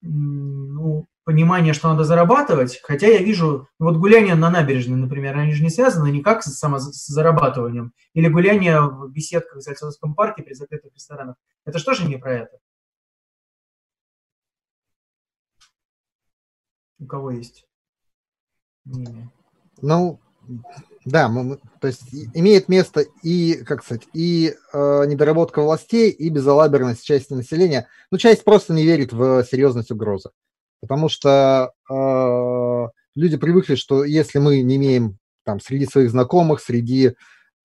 [0.01, 5.63] ну, понимание, что надо зарабатывать, хотя я вижу, вот гуляние на набережной, например, они же
[5.63, 11.35] не связаны никак с самозарабатыванием, или гуляние в беседках в Зальцовском парке при закрытых ресторанах.
[11.65, 12.57] Это что же не про это?
[16.99, 17.65] У кого есть
[18.85, 19.29] мнение?
[19.81, 20.19] Ну,
[21.05, 27.05] да, мы, то есть имеет место и, как сказать, и э, недоработка властей, и безалаберность
[27.05, 27.87] части населения.
[28.11, 30.31] Ну, часть просто не верит в серьезность угрозы.
[30.81, 37.15] Потому что э, люди привыкли, что если мы не имеем там среди своих знакомых, среди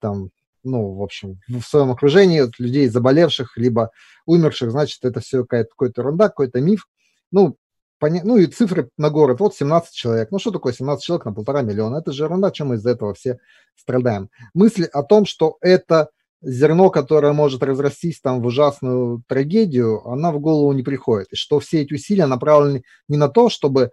[0.01, 0.31] там,
[0.63, 3.91] ну, в общем, в своем окружении людей заболевших, либо
[4.27, 6.87] умерших, значит, это все какая-то какая-то ерунда, какой-то миф.
[7.31, 7.57] Ну,
[8.03, 8.23] поня...
[8.25, 10.33] ну и цифры на город, вот 17 человек.
[10.33, 11.99] Ну, что такое 17 человек на полтора миллиона?
[11.99, 13.39] Это же ерунда, чем мы из-за этого все
[13.77, 14.29] страдаем.
[14.55, 16.11] Мысль о том, что это
[16.43, 21.29] зерно, которое может разрастись там в ужасную трагедию, она в голову не приходит.
[21.31, 23.93] И что все эти усилия направлены не на то, чтобы,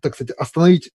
[0.00, 0.92] так сказать, остановить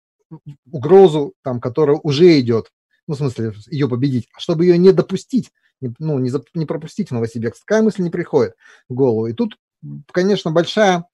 [0.70, 2.72] угрозу, там, которая уже идет,
[3.06, 5.50] ну, в смысле, ее победить, а чтобы ее не допустить,
[5.98, 7.64] ну, не, зап, не пропустить в Новосибирск.
[7.64, 8.52] Такая мысль не приходит
[8.90, 9.28] в голову.
[9.28, 9.56] И тут,
[10.12, 11.06] конечно, большая,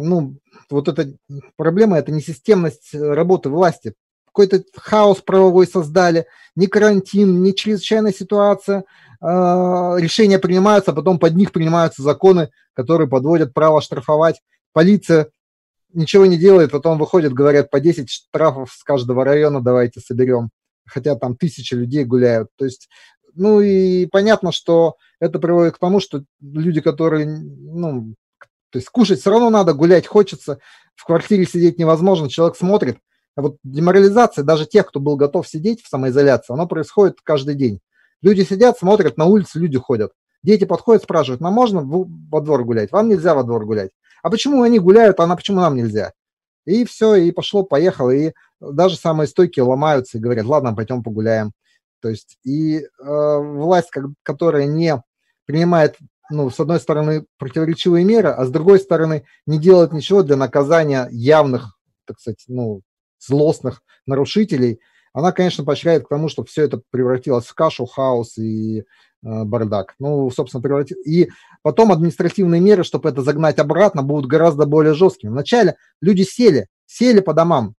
[0.00, 0.36] ну,
[0.70, 1.14] вот эта
[1.56, 3.94] проблема, это несистемность работы власти.
[4.26, 6.26] Какой-то хаос правовой создали,
[6.56, 8.84] не карантин, не чрезвычайная ситуация, э,
[9.22, 14.40] решения принимаются, а потом под них принимаются законы, которые подводят право штрафовать.
[14.72, 15.28] Полиция
[15.92, 20.50] ничего не делает, потом выходят, говорят, по 10 штрафов с каждого района давайте соберем,
[20.84, 22.48] хотя там тысячи людей гуляют.
[22.56, 22.88] То есть,
[23.34, 28.14] ну и понятно, что это приводит к тому, что люди, которые, ну,
[28.74, 30.58] то есть кушать все равно надо, гулять хочется,
[30.94, 32.98] в квартире сидеть невозможно, человек смотрит.
[33.36, 37.80] А вот деморализация даже тех, кто был готов сидеть в самоизоляции, она происходит каждый день.
[38.20, 40.12] Люди сидят, смотрят, на улице люди ходят.
[40.42, 42.92] Дети подходят, спрашивают, нам можно во двор гулять?
[42.92, 43.90] Вам нельзя во двор гулять
[44.24, 46.14] а почему они гуляют, а почему нам нельзя?
[46.64, 51.52] И все, и пошло, поехало, и даже самые стойкие ломаются и говорят, ладно, пойдем погуляем.
[52.00, 54.98] То есть и э, власть, как, которая не
[55.44, 55.96] принимает,
[56.30, 61.08] ну, с одной стороны, противоречивые меры, а с другой стороны, не делает ничего для наказания
[61.10, 62.82] явных, так сказать, ну,
[63.18, 64.80] злостных нарушителей,
[65.12, 68.84] она, конечно, поощряет к тому, чтобы все это превратилось в кашу, хаос и
[69.24, 69.94] Э, бардак.
[69.98, 70.98] Ну, собственно, превратил.
[71.06, 71.30] И
[71.62, 75.30] потом административные меры, чтобы это загнать обратно, будут гораздо более жесткими.
[75.30, 77.74] Вначале люди сели, сели по домам.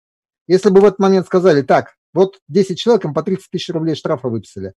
[0.46, 3.94] Если бы в этот момент сказали, так, вот 10 человек, им по 30 тысяч рублей
[3.94, 4.72] штрафа выписали.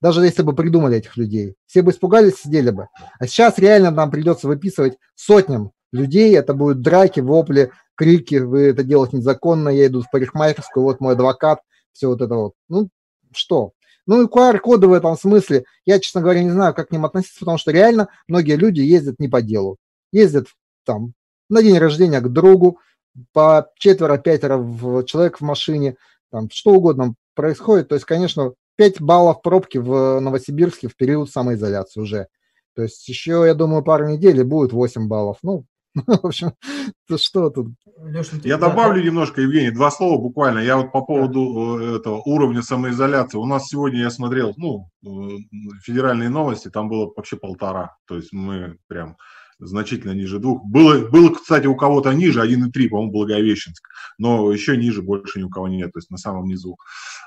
[0.00, 1.54] Даже если бы придумали этих людей.
[1.66, 2.88] Все бы испугались, сидели бы.
[3.18, 6.36] А сейчас реально нам придется выписывать сотням людей.
[6.36, 8.36] Это будут драки, вопли, крики.
[8.36, 11.60] Вы это делаете незаконно, я иду в парикмахерскую, вот мой адвокат.
[11.92, 12.52] Все вот это вот.
[12.68, 12.88] Ну,
[13.32, 13.72] что?
[14.06, 17.40] Ну и QR-коды в этом смысле, я, честно говоря, не знаю, как к ним относиться,
[17.40, 19.78] потому что реально многие люди ездят не по делу.
[20.12, 20.46] Ездят
[20.84, 21.14] там
[21.48, 22.78] на день рождения к другу,
[23.32, 24.64] по четверо-пятеро
[25.04, 25.96] человек в машине,
[26.30, 27.88] там что угодно происходит.
[27.88, 32.28] То есть, конечно, 5 баллов пробки в Новосибирске в период самоизоляции уже.
[32.74, 35.38] То есть еще, я думаю, пару недель и будет 8 баллов.
[35.42, 35.66] Ну,
[36.06, 36.52] В общем,
[37.16, 37.68] что тут?
[38.04, 40.58] Леша, я добавлю немножко, Евгений, два слова буквально.
[40.58, 43.38] Я вот по поводу э, этого уровня самоизоляции.
[43.38, 45.08] У нас сегодня я смотрел, ну, э,
[45.82, 47.96] федеральные новости, там было вообще полтора.
[48.06, 49.16] То есть мы прям
[49.58, 50.64] значительно ниже двух.
[50.64, 53.82] Было, было кстати, у кого-то ниже, 1,3, по-моему, Благовещенск,
[54.18, 56.76] но еще ниже больше ни у кого нет, то есть на самом низу.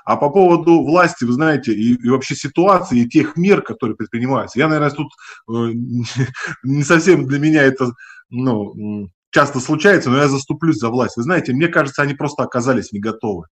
[0.04, 4.58] А по поводу власти, вы знаете, и, и вообще ситуации, и тех мер, которые предпринимаются,
[4.58, 5.08] я, наверное, тут
[5.48, 5.52] э,
[6.62, 7.92] не совсем для меня это
[8.30, 11.16] ну, часто случается, но я заступлюсь за власть.
[11.16, 13.46] Вы знаете, мне кажется, они просто оказались не готовы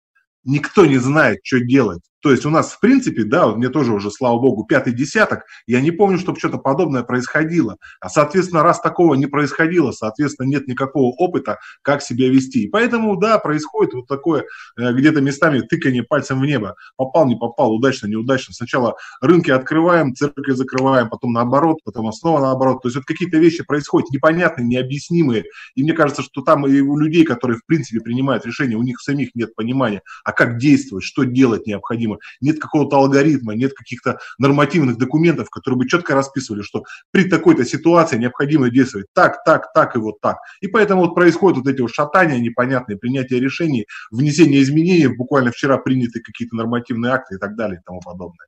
[0.45, 2.03] никто не знает, что делать.
[2.21, 5.81] То есть у нас, в принципе, да, мне тоже уже, слава богу, пятый десяток, я
[5.81, 7.77] не помню, чтобы что-то подобное происходило.
[8.01, 12.64] А, соответственно, раз такого не происходило, соответственно, нет никакого опыта, как себя вести.
[12.64, 14.45] И поэтому, да, происходит вот такое
[14.77, 16.75] э, где-то местами тыкание пальцем в небо.
[16.97, 18.53] Попал, не попал, удачно, неудачно.
[18.53, 22.83] Сначала рынки открываем, церкви закрываем, потом наоборот, потом снова наоборот.
[22.83, 25.45] То есть вот какие-то вещи происходят непонятные, необъяснимые.
[25.77, 29.01] И мне кажется, что там и у людей, которые, в принципе, принимают решения, у них
[29.01, 32.08] самих нет понимания, а как действовать, что делать необходимо.
[32.41, 38.19] Нет какого-то алгоритма, нет каких-то нормативных документов, которые бы четко расписывали, что при такой-то ситуации
[38.19, 40.39] необходимо действовать так, так, так и вот так.
[40.61, 45.79] И поэтому вот происходят вот эти вот шатания непонятные, принятие решений, внесение изменений, буквально вчера
[45.79, 48.47] приняты какие-то нормативные акты и так далее и тому подобное.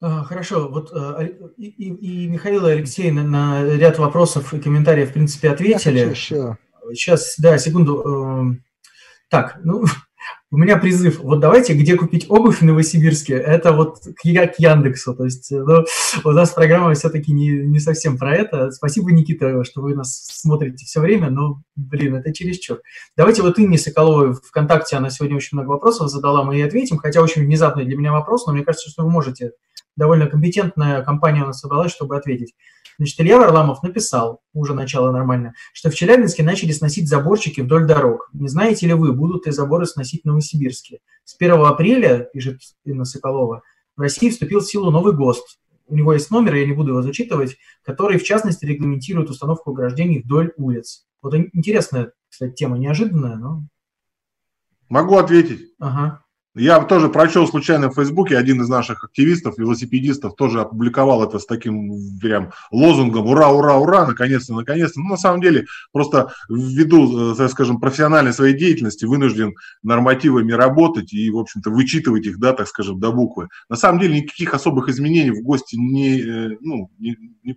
[0.00, 0.92] А, хорошо, вот
[1.56, 6.12] и, и, и Михаил и Алексей на, на ряд вопросов и комментариев, в принципе, ответили.
[6.92, 8.02] Сейчас, да, секунду.
[8.02, 8.64] Эм,
[9.28, 9.84] так, ну,
[10.50, 15.14] у меня призыв, вот давайте, где купить обувь в Новосибирске, это вот к, к Яндексу,
[15.14, 15.84] то есть ну,
[16.24, 18.70] у нас программа все-таки не, не совсем про это.
[18.70, 22.80] Спасибо, Никита, что вы нас смотрите все время, но, блин, это чересчур.
[23.16, 27.20] Давайте вот Инне Соколовой ВКонтакте, она сегодня очень много вопросов задала, мы ей ответим, хотя
[27.20, 29.52] очень внезапный для меня вопрос, но мне кажется, что вы можете
[29.96, 32.54] довольно компетентная компания у нас собралась, чтобы ответить.
[32.98, 38.30] Значит, Илья Варламов написал, уже начало нормально, что в Челябинске начали сносить заборчики вдоль дорог.
[38.32, 41.00] Не знаете ли вы, будут ли заборы сносить в Новосибирске?
[41.24, 43.62] С 1 апреля, пишет Инна Соколова,
[43.96, 45.58] в России вступил в силу новый ГОСТ.
[45.88, 50.20] У него есть номер, я не буду его зачитывать, который, в частности, регламентирует установку ограждений
[50.20, 51.06] вдоль улиц.
[51.22, 53.66] Вот интересная, кстати, тема, неожиданная, но...
[54.88, 55.74] Могу ответить.
[55.78, 56.22] Ага.
[56.58, 61.44] Я тоже прочел случайно в Фейсбуке, один из наших активистов, велосипедистов, тоже опубликовал это с
[61.44, 64.06] таким прям лозунгом «Ура, ура, ура!
[64.06, 69.54] Наконец-то, наконец-то!» Ну, на самом деле, просто ввиду, э, так скажем, профессиональной своей деятельности вынужден
[69.82, 73.48] нормативами работать и, в общем-то, вычитывать их, да, так скажем, до буквы.
[73.68, 77.54] На самом деле, никаких особых изменений в ГОСТе не, э, ну, не, не,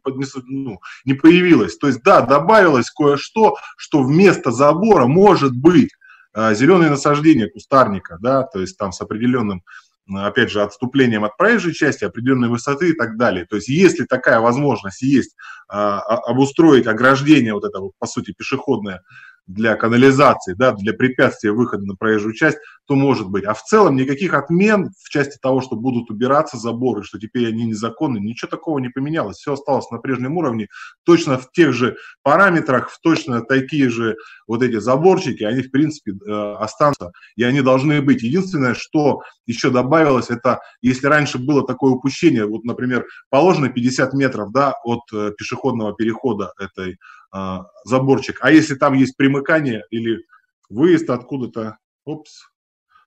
[0.47, 1.77] ну, не появилось.
[1.77, 5.91] То есть, да, добавилось кое-что, что вместо забора может быть
[6.35, 9.63] зеленые насаждения кустарника, да, то есть там с определенным,
[10.07, 13.45] опять же, отступлением от проезжей части, определенной высоты и так далее.
[13.45, 15.35] То есть если такая возможность есть
[15.67, 19.03] а, обустроить ограждение, вот это, по сути, пешеходное,
[19.49, 23.45] для канализации, да, для препятствия выхода на проезжую часть, то может быть.
[23.45, 27.65] А в целом никаких отмен в части того, что будут убираться заборы, что теперь они
[27.65, 29.37] незаконны, ничего такого не поменялось.
[29.37, 30.67] Все осталось на прежнем уровне,
[31.03, 36.11] точно в тех же параметрах, в точно такие же вот эти заборчики, они в принципе
[36.11, 38.21] э, останутся, и они должны быть.
[38.21, 44.51] Единственное, что еще добавилось, это если раньше было такое упущение, вот, например, положено 50 метров
[44.51, 46.97] да, от э, пешеходного перехода этой
[47.31, 48.39] а, заборчик.
[48.41, 50.25] А если там есть примыкание или
[50.69, 52.49] выезд откуда-то, опс,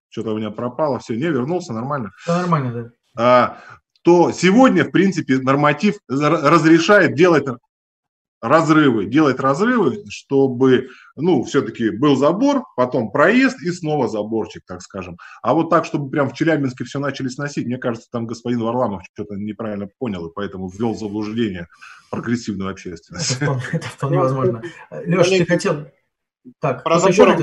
[0.08, 2.12] что-то у меня пропало, все, не вернулся, нормально.
[2.26, 2.90] Да, нормально, да.
[3.16, 3.58] А,
[4.02, 7.46] то сегодня, в принципе, норматив разрешает делать
[8.42, 15.16] разрывы, делать разрывы, чтобы, ну, все-таки был забор, потом проезд и снова заборчик, так скажем.
[15.42, 19.04] А вот так, чтобы прям в Челябинске все начали сносить, мне кажется, там господин Варламов
[19.14, 21.68] что-то неправильно понял, и поэтому ввел заблуждение
[22.10, 23.36] прогрессивную общественность.
[23.36, 24.62] Это вполне, это вполне возможно.
[24.90, 25.86] Леша, ты хотел...
[26.60, 27.36] Так, Про забор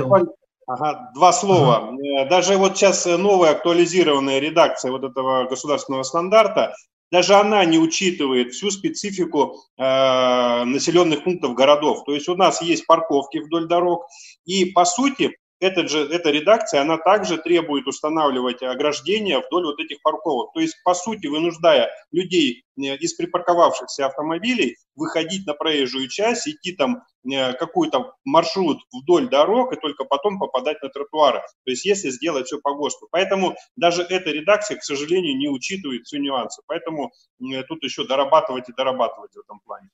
[0.66, 1.88] Ага, два слова.
[1.88, 2.28] Ага.
[2.28, 6.74] Даже вот сейчас новая актуализированная редакция вот этого государственного стандарта
[7.10, 12.04] даже она не учитывает всю специфику э, населенных пунктов городов.
[12.04, 14.06] То есть у нас есть парковки вдоль дорог,
[14.44, 20.02] и по сути этот же, эта редакция, она также требует устанавливать ограждения вдоль вот этих
[20.02, 20.52] парковок.
[20.54, 26.72] То есть, по сути, вынуждая людей э, из припарковавшихся автомобилей выходить на проезжую часть, идти
[26.72, 31.40] там э, какой-то маршрут вдоль дорог и только потом попадать на тротуары.
[31.64, 33.08] То есть, если сделать все по ГОСТу.
[33.10, 36.62] Поэтому даже эта редакция, к сожалению, не учитывает все нюансы.
[36.66, 39.90] Поэтому э, тут еще дорабатывать и дорабатывать в этом плане.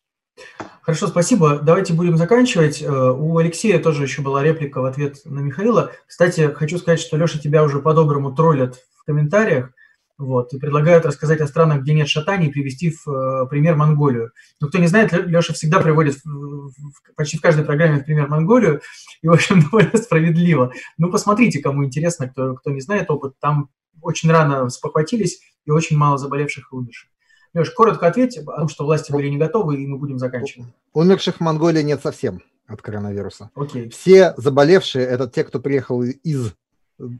[0.87, 1.59] Хорошо, спасибо.
[1.59, 2.80] Давайте будем заканчивать.
[2.80, 5.91] Э, у Алексея тоже еще была реплика в ответ на Михаила.
[6.07, 9.70] Кстати, хочу сказать, что Леша тебя уже по-доброму троллят в комментариях.
[10.18, 14.30] Вот, и предлагают рассказать о странах, где нет шатаний, привести в э, пример Монголию.
[14.61, 16.72] Но кто не знает, Леша всегда приводит в, в,
[17.16, 18.80] почти в каждой программе в пример Монголию,
[19.20, 20.72] и, в общем, довольно справедливо.
[20.97, 23.68] Ну, посмотрите, кому интересно, кто, кто не знает опыт, там
[24.01, 27.11] очень рано спохватились и очень мало заболевших и умерших.
[27.57, 30.68] Леш, коротко ответь, потому что власти были не готовы, и мы будем заканчивать.
[30.92, 33.50] Умерших в Монголии нет совсем от коронавируса.
[33.54, 33.88] Окей.
[33.88, 36.52] Все заболевшие– это те, кто приехал из,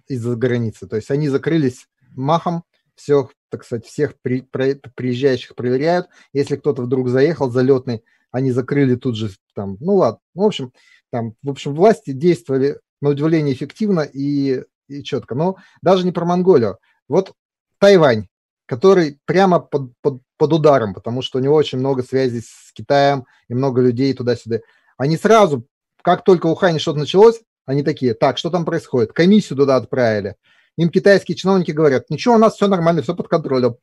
[0.09, 0.87] из-за границы.
[0.87, 2.65] То есть они закрылись махом,
[2.97, 6.09] все, так сказать, всех при, при, приезжающих проверяют.
[6.35, 10.71] Если кто-то вдруг заехал залетный, они закрыли тут же там, ну ладно, в общем,
[11.11, 15.35] там, в общем, власти действовали на удивление эффективно и, и четко.
[15.35, 16.79] Но даже не про Монголию.
[17.09, 17.33] Вот
[17.79, 18.27] Тайвань,
[18.67, 23.25] который прямо под, под, под ударом, потому что у него очень много связей с Китаем
[23.49, 24.61] и много людей туда-сюда.
[24.99, 25.67] Они сразу,
[26.03, 29.13] как только в Ухане что-то началось, они такие, так, что там происходит?
[29.13, 30.37] Комиссию туда отправили.
[30.77, 33.77] Им китайские чиновники говорят, ничего, у нас все нормально, все под контролем.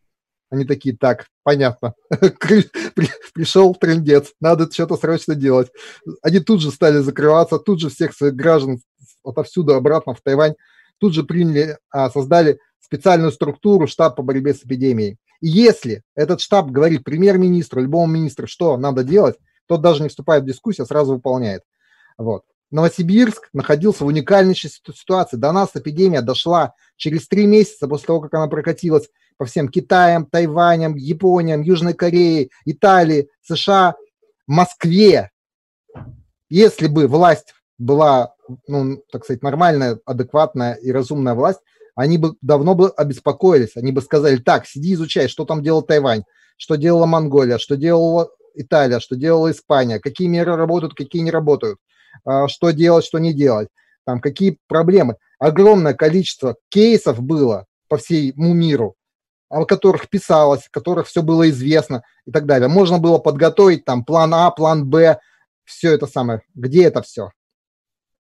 [0.50, 1.96] Они такие, так, понятно,
[3.34, 5.72] пришел трендец, надо что-то срочно делать.
[6.22, 8.80] Они тут же стали закрываться, тут же всех своих граждан
[9.24, 10.54] отовсюду обратно в Тайвань,
[11.00, 15.18] тут же приняли, а, создали специальную структуру штаб по борьбе с эпидемией.
[15.42, 19.36] И если этот штаб говорит премьер-министру, любому министру, что надо делать,
[19.68, 21.64] тот даже не вступает в дискуссию, а сразу выполняет.
[22.18, 22.44] Вот.
[22.72, 25.38] Новосибирск находился в уникальной ситуации.
[25.38, 30.26] До нас эпидемия дошла через три месяца после того, как она прокатилась по всем Китаям,
[30.26, 33.96] Тайваням, Япониям, Южной Корее, Италии, США,
[34.48, 35.32] Москве.
[36.50, 38.34] Если бы власть была,
[38.68, 41.60] ну, так сказать, нормальная, адекватная и разумная власть,
[41.96, 46.24] они бы давно бы обеспокоились, они бы сказали, так, сиди, изучай, что там делал Тайвань,
[46.58, 51.80] что делала Монголия, что делала Италия, что делала Испания, какие меры работают, какие не работают,
[52.26, 53.70] а, что делать, что не делать,
[54.06, 55.18] там какие проблемы.
[55.40, 58.96] Огромное количество кейсов было по всему миру,
[59.50, 62.68] о которых писалось, о которых все было известно и так далее.
[62.68, 65.20] Можно было подготовить там план А, план Б,
[65.64, 66.42] все это самое.
[66.56, 67.32] Где это все?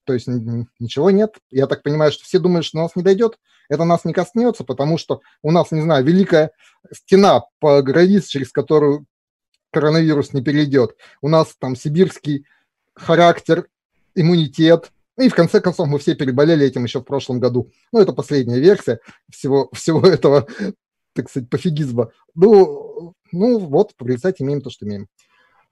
[0.05, 1.35] То есть ничего нет.
[1.51, 3.37] Я так понимаю, что все думают, что нас не дойдет.
[3.69, 6.51] Это нас не коснется, потому что у нас, не знаю, великая
[6.91, 9.05] стена по границе, через которую
[9.71, 10.95] коронавирус не перейдет.
[11.21, 12.45] У нас там сибирский
[12.95, 13.67] характер,
[14.15, 17.71] иммунитет, и в конце концов мы все переболели этим еще в прошлом году.
[17.91, 20.47] Ну, это последняя версия всего, всего этого,
[21.13, 22.11] так сказать, пофигизма.
[22.35, 25.07] Ну, ну вот, в имеем то, что имеем.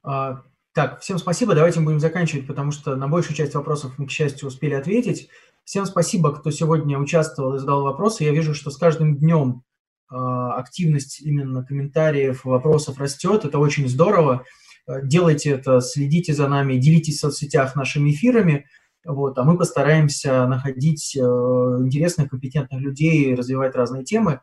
[0.03, 0.41] А,
[0.73, 1.55] так, всем спасибо.
[1.55, 5.29] Давайте мы будем заканчивать, потому что на большую часть вопросов мы, к счастью, успели ответить.
[5.67, 8.23] Всем спасибо, кто сегодня участвовал и задал вопросы.
[8.23, 9.63] Я вижу, что с каждым днем
[10.07, 13.43] а, активность именно комментариев, вопросов растет.
[13.43, 14.45] Это очень здорово.
[14.87, 18.65] А, делайте это, следите за нами, делитесь в соцсетях нашими эфирами.
[19.03, 24.39] Вот, а мы постараемся находить э, интересных, компетентных людей, развивать разные темы.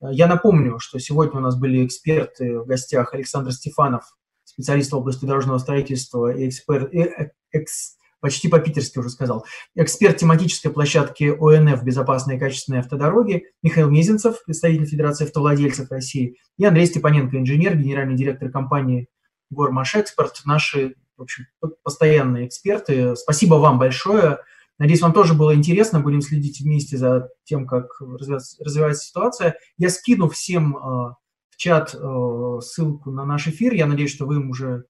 [0.00, 4.02] Я напомню, что сегодня у нас были эксперты в гостях Александр Стефанов,
[4.42, 9.44] специалист в области дорожного строительства и эксперт, и, э, экс, почти по-питерски уже сказал,
[9.74, 16.64] эксперт тематической площадки ОНФ «Безопасные и качественные автодороги», Михаил Мезенцев, представитель Федерации автовладельцев России, и
[16.64, 19.08] Андрей Степаненко, инженер, генеральный директор компании
[19.50, 21.44] «Гормаш Экспорт», наши в общем,
[21.82, 23.14] постоянные эксперты.
[23.14, 24.38] Спасибо вам большое.
[24.78, 26.00] Надеюсь, вам тоже было интересно.
[26.00, 29.58] Будем следить вместе за тем, как развивается ситуация.
[29.76, 33.74] Я скину всем э, в чат э, ссылку на наш эфир.
[33.74, 34.86] Я надеюсь, что вы им уже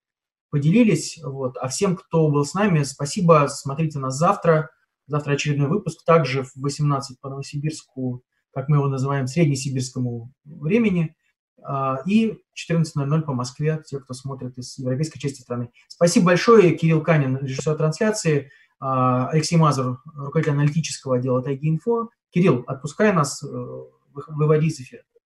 [0.54, 1.18] поделились.
[1.20, 1.56] Вот.
[1.56, 3.48] А всем, кто был с нами, спасибо.
[3.48, 4.70] Смотрите нас завтра.
[5.08, 6.04] Завтра очередной выпуск.
[6.04, 8.22] Также в 18 по Новосибирску,
[8.52, 11.16] как мы его называем, среднесибирскому времени.
[11.60, 15.70] А, и 14.00 по Москве, те, кто смотрит из европейской части страны.
[15.88, 16.76] Спасибо большое.
[16.76, 18.52] Кирилл Канин, режиссер трансляции.
[18.78, 22.10] А, Алексей Мазур, руководитель аналитического отдела Тайги Инфо.
[22.30, 23.46] Кирилл, отпускай нас, э,
[24.28, 25.02] выводи из эфира.